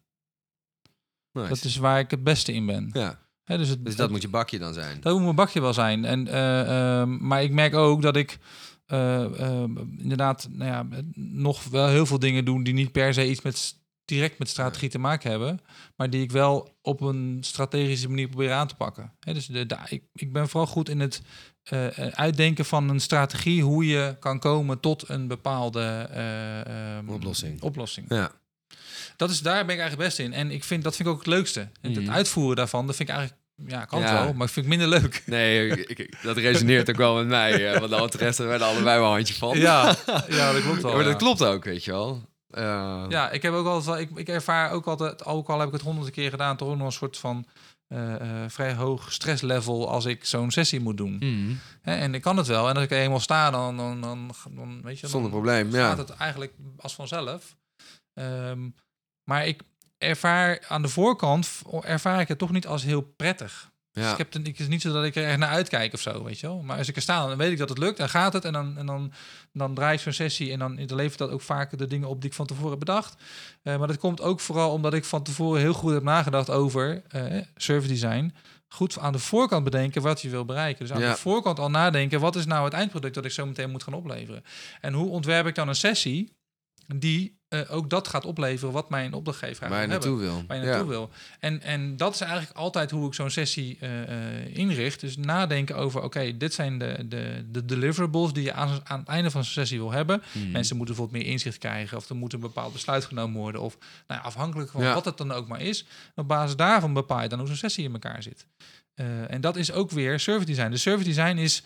[1.31, 1.47] Nice.
[1.49, 2.89] Dat is waar ik het beste in ben.
[2.93, 3.19] ja.
[3.45, 5.01] Dus het, Dus dat moet je bakje dan zijn.
[5.01, 6.05] Dat moet mijn bakje wel zijn.
[6.05, 8.39] En, eh, ehm, maar ik merk ook dat ik
[8.85, 13.29] eh, ehm, inderdaad nou ja, nog wel heel veel dingen doe die niet per se
[13.29, 15.59] iets met direct met strategie te maken hebben,
[15.95, 19.13] maar die ik wel op een strategische manier probeer aan te pakken.
[19.19, 21.21] Hè, dus de, de- ik, ik ben vooral goed in het
[21.63, 26.59] eh, uitdenken van een strategie, hoe je kan komen tot een bepaalde eh,
[26.97, 27.61] ehm, Oplossing.
[27.61, 28.05] oplossing.
[28.09, 28.31] Ja.
[29.15, 30.33] Dat is, daar ben ik eigenlijk best in.
[30.33, 31.59] En ik vind, dat vind ik ook het leukste.
[31.81, 32.11] En het Mhm.
[32.11, 34.23] uitvoeren daarvan, dat vind ik eigenlijk, ja, kan het Ja.
[34.23, 35.23] wel, maar ik vind ik minder leuk.
[35.25, 37.79] Nee, ik- ik- dat resoneert ook wel met mij.
[37.79, 39.57] want het rest hebben we allebei wel een handje van.
[39.57, 39.95] Ja,
[40.29, 40.93] ja, dat klopt wel.
[40.93, 41.17] maar dat ja.
[41.17, 42.29] klopt ook, weet je wel.
[43.09, 45.73] Ja, ik heb ook altijd wel, ik, ik ervaar ook altijd, ook al heb ik
[45.73, 47.45] het honderd keer gedaan, toch nog een soort van
[47.91, 51.15] eh, eh, vrij hoog stresslevel als ik zo'n sessie moet doen.
[51.19, 51.53] mhm.
[51.81, 52.69] Hè, en ik kan het wel.
[52.69, 55.71] En als ik er eenmaal sta, dan, dan, dan, dan weet je, dan Zonder probleem,
[55.71, 56.03] gaat ja.
[56.03, 57.55] het eigenlijk als vanzelf.
[58.13, 58.69] Ehm,
[59.23, 59.61] maar ik
[59.97, 63.70] ervaar aan de voorkant ervaar ik het toch niet als heel prettig.
[63.91, 64.11] Dus ja.
[64.11, 66.23] ik heb het, het is niet zo dat ik er echt naar uitkijk of zo,
[66.23, 66.61] weet je wel.
[66.61, 67.97] Maar als ik er sta, dan weet ik dat het lukt.
[67.97, 69.13] Dan gaat het en dan, en dan,
[69.53, 70.51] dan draai ik zo'n sessie...
[70.51, 72.79] en dan, dan levert dat ook vaak de dingen op die ik van tevoren heb
[72.79, 73.15] bedacht.
[73.63, 77.03] Eh, maar dat komt ook vooral omdat ik van tevoren heel goed heb nagedacht over
[77.07, 78.33] eh, service design.
[78.67, 80.85] Goed aan de voorkant bedenken wat je wil bereiken.
[80.85, 81.11] Dus aan Ja.
[81.11, 82.19] de voorkant al nadenken...
[82.19, 84.43] wat is nou het eindproduct dat ik zo meteen moet gaan opleveren.
[84.81, 86.37] En hoe ontwerp ik dan een sessie
[86.95, 88.73] die eh, ook dat gaat opleveren...
[88.73, 90.43] wat mijn opdrachtgever Waar wil hebben naartoe wil.
[90.47, 90.69] waar je Ja.
[90.69, 91.09] naartoe wil.
[91.39, 94.99] En, en dat is eigenlijk altijd hoe ik zo'n sessie eh, eh, inricht.
[94.99, 99.07] Dus nadenken over, oké, dit zijn de, de, de deliverables die je aan, aan het
[99.07, 100.21] einde van zo'n sessie wil hebben.
[100.31, 100.51] Mhm.
[100.51, 103.61] Mensen moeten bijvoorbeeld meer inzicht krijgen of er moet een bepaald besluit genomen worden.
[103.61, 103.77] Of
[104.07, 104.93] nou ja, afhankelijk van Ja.
[104.93, 105.85] wat het dan ook maar is.
[106.15, 108.45] Op basis daarvan bepaal je dan hoe zo'n sessie in elkaar zit.
[109.27, 110.69] En dat is ook weer service design.
[110.69, 111.63] Dus service design is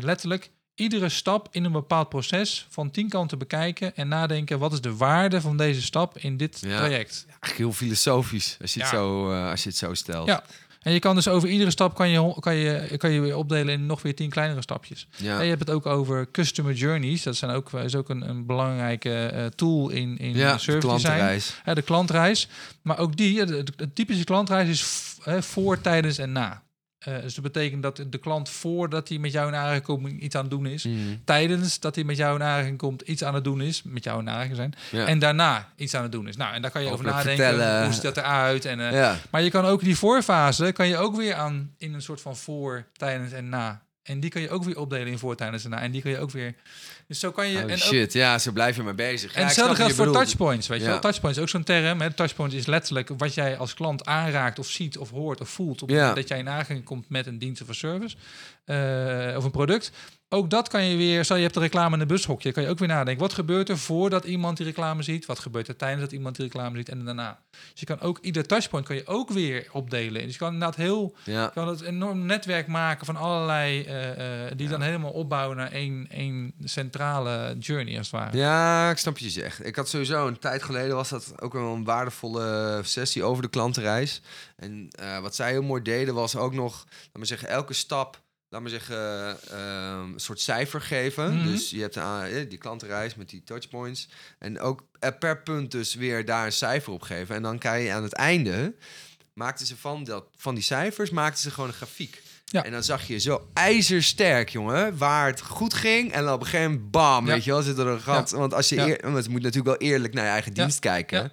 [0.00, 4.80] letterlijk iedere stap in een bepaald proces van tien kanten bekijken en nadenken wat is
[4.80, 6.76] de waarde van deze stap in dit Ja.
[6.76, 7.24] traject.
[7.28, 10.26] Eigenlijk heel filosofisch, als je, het, zo, eh, als je het zo stelt.
[10.26, 10.44] Ja.
[10.82, 13.74] En je kan dus over iedere stap kan je, kan je, kan je weer opdelen
[13.74, 15.06] in nog weer tien kleinere stapjes.
[15.16, 15.36] Ja.
[15.38, 17.22] En je hebt het ook over customer journeys.
[17.22, 20.62] Dat zijn ook, is ook een, een belangrijke eh, tool in, in Ja, de service
[20.86, 20.86] design.
[21.02, 21.60] klantenreis.
[21.64, 22.48] Ja, de klantreis.
[22.82, 26.62] Maar ook die, eh, de, de, de typische klantreis is hè, voor, tijdens en na.
[27.04, 30.34] Eh, dus dat betekent dat de klant voordat hij met jou in aanraking komt iets
[30.34, 30.84] aan het doen is.
[30.84, 30.96] Mhm.
[31.24, 33.82] Tijdens dat hij met jou in aanraking komt iets aan het doen is.
[33.82, 34.74] Met jou in aanraking zijn.
[34.90, 35.06] Ja.
[35.06, 36.36] En daarna iets aan het doen is.
[36.36, 37.44] Nou, en daar kan je over nadenken.
[37.44, 37.84] vertellen.
[37.84, 38.64] Hoe ziet dat eruit?
[38.64, 39.16] En, eh, ja.
[39.30, 42.36] maar je kan ook die voorfase kan je ook weer aan in een soort van
[42.36, 43.82] voor, tijdens en na.
[44.02, 45.80] En die kan je ook weer opdelen in voor, tijdens en na.
[45.80, 46.54] En die kan je ook weer.
[47.12, 47.56] Dus zo kan je.
[47.56, 49.30] Oh, en ook, shit, ja, zo blijf je maar bezig.
[49.30, 50.24] Ja, en ik hetzelfde geldt voor bedoelt.
[50.24, 50.66] touchpoints.
[50.66, 50.90] Weet je Ja.
[50.90, 52.00] wel, touchpoints is ook zo'n term.
[52.00, 52.12] Hè?
[52.12, 55.90] Touchpoint is letterlijk wat jij als klant aanraakt of ziet of hoort of voelt op
[55.90, 56.12] Ja.
[56.14, 58.16] dat jij in aanraking komt met een dienst of een service
[58.64, 59.90] eh, of een product.
[60.34, 62.68] Ook dat kan je weer, stel je hebt de reclame in een bushokje, kan je
[62.68, 63.22] ook weer nadenken.
[63.22, 65.26] Wat gebeurt er voordat iemand die reclame ziet?
[65.26, 67.38] Wat gebeurt er tijdens dat iemand die reclame ziet en daarna?
[67.50, 70.22] Dus je kan ook, ieder touchpoint kan je ook weer opdelen.
[70.22, 71.46] Dus je kan inderdaad heel, Ja.
[71.46, 74.70] kan het enorm netwerk maken van allerlei, eh, eh, die Ja.
[74.72, 78.36] dan helemaal opbouwen naar één, één centrale journey als het ware.
[78.36, 79.66] Ja, ik snap je zegt.
[79.66, 83.48] Ik had sowieso een tijd geleden was dat ook wel een waardevolle sessie over de
[83.50, 84.22] klantenreis.
[84.56, 88.20] En eh, wat zij heel mooi deden was ook nog, laat maar zeggen, elke stap,
[88.52, 91.36] laat maar zeggen, eh, een soort cijfer geven.
[91.36, 91.46] Mhm.
[91.46, 94.08] Dus je hebt eh, die klantenreis met die touchpoints.
[94.38, 97.34] En ook eh, per punt dus weer daar een cijfer op geven.
[97.34, 98.74] En dan kan je aan het einde,
[99.32, 102.22] maakten ze van, dat, van die cijfers, maakten ze gewoon een grafiek.
[102.44, 102.64] Ja.
[102.64, 106.12] En dan zag je zo ijzersterk, jongen, waar het goed ging.
[106.12, 107.32] En dan op een gegeven moment, bam, Ja.
[107.32, 108.30] weet je wel, zit er een gat.
[108.30, 111.32] Want als je eer- want het moet natuurlijk wel eerlijk naar je eigen dienst kijken.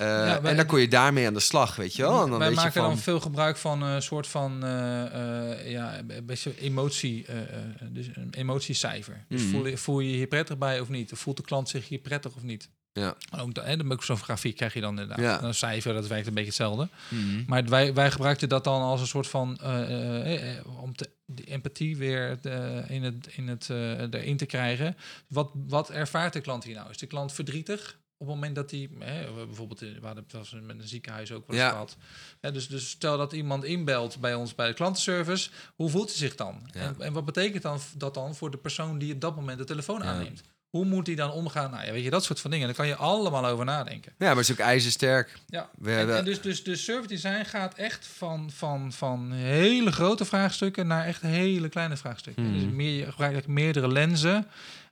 [0.00, 2.22] Eh, Ja, en dan kon je daarmee aan de slag, weet je wel.
[2.24, 5.50] En dan Wij weet maken je van, dan veel gebruik van een soort van eh,
[5.52, 7.46] eh, ja, beetje emotie, eh, eh,
[7.90, 9.24] dus een emotiecijfer.
[9.28, 9.50] Dus Mhm.
[9.50, 11.12] voel, je, voel je je hier prettig bij of niet?
[11.12, 12.68] Of voelt de klant zich hier prettig of niet?
[12.92, 13.14] Ja.
[13.38, 15.18] Ook, dan ook zo'n grafiek krijg je dan inderdaad.
[15.18, 15.38] Ja.
[15.40, 16.88] En Een cijfer, dat werkt een beetje hetzelfde.
[17.08, 17.42] Mhm.
[17.46, 21.10] Maar wij, wij gebruikten dat dan als een soort van eh, eh, eh, om te,
[21.26, 24.96] die empathie weer eh, in het, in het, eh, erin te krijgen.
[25.28, 26.90] Wat, wat ervaart de klant hier nou?
[26.90, 27.98] Is de klant verdrietig?
[28.20, 31.32] Op het moment dat hij, hè, bijvoorbeeld, eh, we hadden het was met een ziekenhuis
[31.32, 31.70] ook wel eens Ja.
[31.70, 31.96] gehad.
[32.40, 36.16] Hè, dus, dus stel dat iemand inbelt bij ons bij de klantenservice, hoe voelt hij
[36.16, 36.68] zich dan?
[36.72, 36.80] Ja.
[36.80, 39.64] En, en wat betekent dan dat dan voor de persoon die op dat moment de
[39.64, 40.04] telefoon Ja.
[40.04, 40.42] aanneemt?
[40.70, 41.70] Hoe moet hij dan omgaan?
[41.70, 42.66] Nou ja, weet je, dat soort van dingen.
[42.66, 44.12] Daar kan je allemaal over nadenken.
[44.18, 45.38] Ja, maar het is ook ijzersterk.
[45.46, 45.70] Ja.
[45.78, 49.92] We En, hebben- en dus, dus, dus service design gaat echt van, van, van hele
[49.92, 52.42] grote vraagstukken naar echt hele kleine vraagstukken.
[52.44, 52.52] Mhm.
[52.54, 54.46] Dus meer, je gebruikt eigenlijk meerdere lenzen.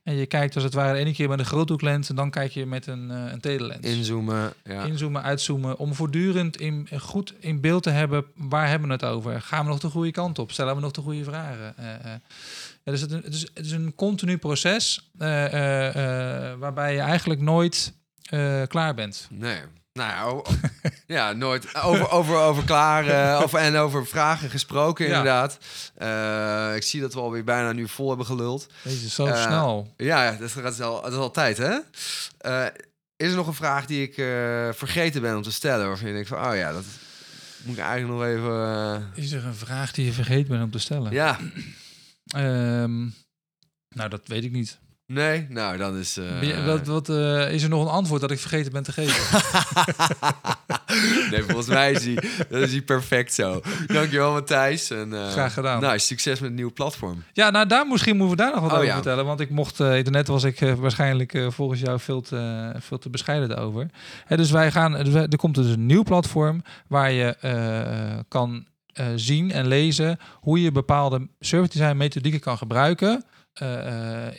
[0.09, 2.65] En je kijkt als het ware ene keer met een groothoeklens en dan kijk je
[2.65, 3.85] met een, eh een telelens.
[3.85, 4.53] Inzoomen.
[4.63, 4.83] Ja.
[4.83, 9.41] Inzoomen, uitzoomen, om voortdurend in, goed in beeld te hebben waar hebben we het over.
[9.41, 10.51] Gaan we nog de goede kant op?
[10.51, 11.77] Stellen we nog de goede vragen?
[11.77, 12.19] Eh, eh.
[12.83, 16.99] Ja, dus het, het, is, het is een continu proces eh, eh, eh, waarbij je
[16.99, 17.93] eigenlijk nooit
[18.29, 19.27] eh, klaar bent.
[19.31, 19.59] Nee.
[19.99, 20.45] Nou
[21.07, 21.75] ja, nooit.
[21.75, 25.17] Over, over, over klaar eh, over, en over vragen gesproken, Ja.
[25.17, 25.57] inderdaad.
[25.95, 28.67] Eh, ik zie dat we alweer bijna nu vol hebben geluld.
[28.83, 29.93] Deze zo Eh, snel.
[29.97, 31.77] Ja, dat is al, dat is al tijd, hè?
[32.37, 32.65] Eh,
[33.15, 34.13] is er nog een vraag die ik
[34.77, 35.87] vergeten ben om te stellen?
[35.87, 36.83] Waarvan je denkt van, oh ja, dat
[37.63, 39.11] moet ik eigenlijk nog even...
[39.15, 41.11] Is er een vraag die je vergeten bent om te stellen?
[41.11, 41.37] Ja,
[42.29, 42.99] Ehm,
[43.89, 44.79] nou, dat weet ik niet.
[45.13, 45.45] Nee?
[45.49, 46.13] Nou, dan is...
[46.15, 49.39] je- wat, wat, eh, is er nog een antwoord dat ik vergeten ben te geven?
[51.31, 53.61] nee, volgens mij is die, dat is die perfect zo.
[53.87, 54.89] Dankjewel, Matthijs.
[54.89, 55.81] En, eh, Graag gedaan.
[55.81, 57.23] Nou, succes met het nieuwe platform.
[57.33, 58.93] Ja, nou daar misschien moeten we daar nog wat Oh, over ja.
[58.93, 59.25] vertellen.
[59.25, 63.87] Want ik mocht, net was ik waarschijnlijk volgens jou veel te, veel te bescheiden over.
[64.25, 67.35] Hè, dus wij gaan, dus wij- er komt dus een nieuw platform waar je
[68.27, 68.65] kan
[69.15, 73.23] zien en lezen hoe je bepaalde service design methodieken kan gebruiken.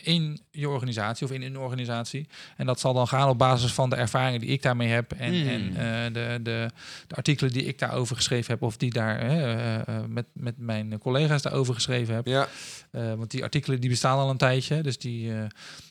[0.01, 2.27] in je organisatie of in een organisatie.
[2.57, 5.33] En dat zal dan gaan op basis van de ervaringen die ik daarmee heb en,
[5.33, 5.47] Hmm.
[5.47, 6.69] en eh, de, de,
[7.07, 10.97] de artikelen die ik daarover geschreven heb of die daar eh, eh, met, met mijn
[10.97, 12.27] collega's daarover geschreven heb.
[12.27, 12.47] Ja,
[12.91, 14.81] want die artikelen die bestaan al een tijdje.
[14.81, 15.43] Dus die, eh,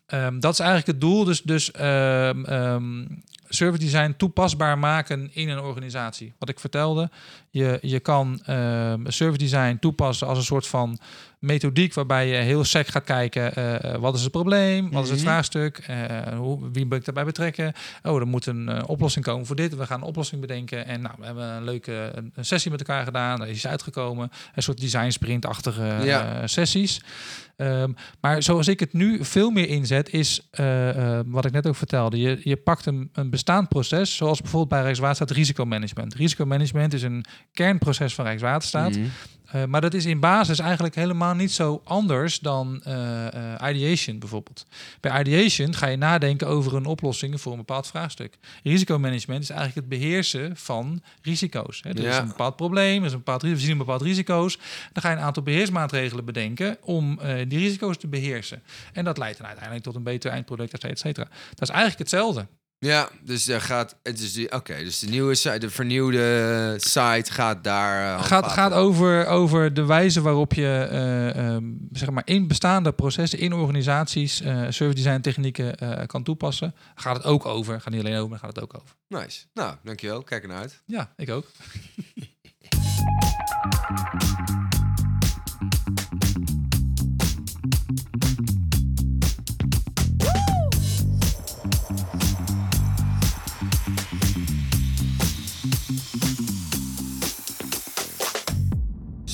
[0.06, 1.24] ehm, dat is eigenlijk het doel.
[1.24, 3.04] Dus, dus ehm, ehm,
[3.48, 6.32] service design toepasbaar maken in een organisatie.
[6.38, 7.10] Wat ik vertelde,
[7.50, 8.40] je, je kan
[9.06, 10.98] service design toepassen als een soort van
[11.38, 14.00] methodiek waarbij je heel sec gaat kijken.
[14.00, 14.49] wat is het probleem?
[14.90, 15.28] Wat is het Mhm.
[15.28, 15.78] vraagstuk?
[15.78, 15.96] eh,
[16.36, 17.72] hoe, wie moet ik daarbij betrekken?
[18.02, 19.76] Oh, er moet een eh, oplossing komen voor dit.
[19.76, 20.86] We gaan een oplossing bedenken.
[20.86, 23.38] En nou, we hebben een leuke een, een sessie met elkaar gedaan.
[23.38, 24.30] Daar is iets uitgekomen.
[24.54, 26.40] Een soort design sprint-achtige Ja.
[26.40, 27.00] eh, sessies.
[27.60, 31.66] Ehm, maar zoals ik het nu veel meer inzet, is eh, eh, wat ik net
[31.66, 32.18] ook vertelde.
[32.18, 36.14] Je, je pakt een, een bestaand proces, zoals bijvoorbeeld bij Rijkswaterstaat risicomanagement.
[36.14, 38.90] Risicomanagement is een kernproces van Rijkswaterstaat.
[38.90, 39.06] Mhm.
[39.44, 42.82] Eh, maar dat is in basis eigenlijk helemaal niet zo anders dan
[43.68, 44.66] ideation bijvoorbeeld.
[45.00, 48.38] Bij ideation ga je nadenken over een oplossing voor een bepaald vraagstuk.
[48.62, 51.80] Risicomanagement is eigenlijk het beheersen van risico's.
[51.82, 51.90] Hè.
[51.90, 54.58] Er is een bepaald probleem, er is een bepaald, we zien een bepaald risico's.
[54.92, 57.18] Dan ga je een aantal beheersmaatregelen bedenken om
[57.50, 58.62] die risico's te beheersen.
[58.92, 61.28] En dat leidt dan uiteindelijk tot een beter eindproduct, et cetera.
[61.54, 62.46] Dat is eigenlijk hetzelfde.
[62.86, 63.96] Ja, dus er gaat.
[64.02, 64.52] Het is die.
[64.52, 68.18] Oké, dus de nieuwe site, de vernieuwde site gaat daar.
[68.18, 72.92] eh, gaat, gaat over, over de wijze waarop je eh, ehm, zeg maar in bestaande
[72.92, 76.74] processen, in organisaties, eh service design technieken kan toepassen.
[76.94, 77.80] Gaat het ook over.
[77.80, 78.96] Gaat niet alleen over, maar gaat het ook over.
[79.08, 79.44] Nice.
[79.54, 80.22] Nou, dankjewel.
[80.22, 80.82] Kijk ernaar uit.
[80.86, 81.46] Ja, ik ook.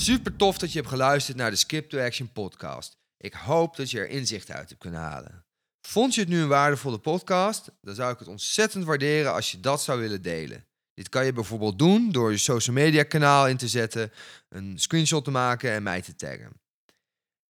[0.06, 2.96] Super tof dat je hebt geluisterd naar de Skip to Action podcast.
[3.16, 5.44] Ik hoop dat je er inzicht uit hebt kunnen halen.
[5.88, 7.70] Vond je het nu een waardevolle podcast?
[7.80, 10.66] Dan zou ik het ontzettend waarderen als je dat zou willen delen.
[10.94, 14.12] Dit kan je bijvoorbeeld doen door je social media kanaal in te zetten,
[14.48, 16.60] een screenshot te maken en mij te taggen.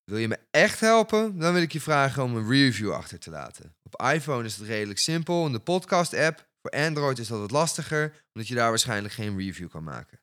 [0.05, 1.39] Wil je me echt helpen?
[1.39, 3.77] Dan wil ik je vragen om een review achter te laten.
[3.83, 6.49] Op iPhone is het redelijk simpel in de podcast app.
[6.61, 10.21] Voor Android is dat wat lastiger, omdat je daar waarschijnlijk geen review kan maken.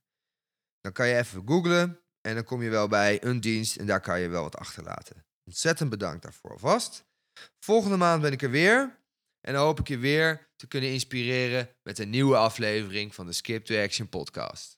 [0.81, 4.01] Dan kan je even googlen en dan kom je wel bij een dienst en daar
[4.01, 5.25] kan je wel wat achterlaten.
[5.45, 7.05] Ontzettend bedankt daarvoor alvast.
[7.59, 9.01] Volgende maand ben ik er weer.
[9.41, 13.33] En dan hoop ik je weer te kunnen inspireren met een nieuwe aflevering van de
[13.33, 14.77] Skip to Action podcast.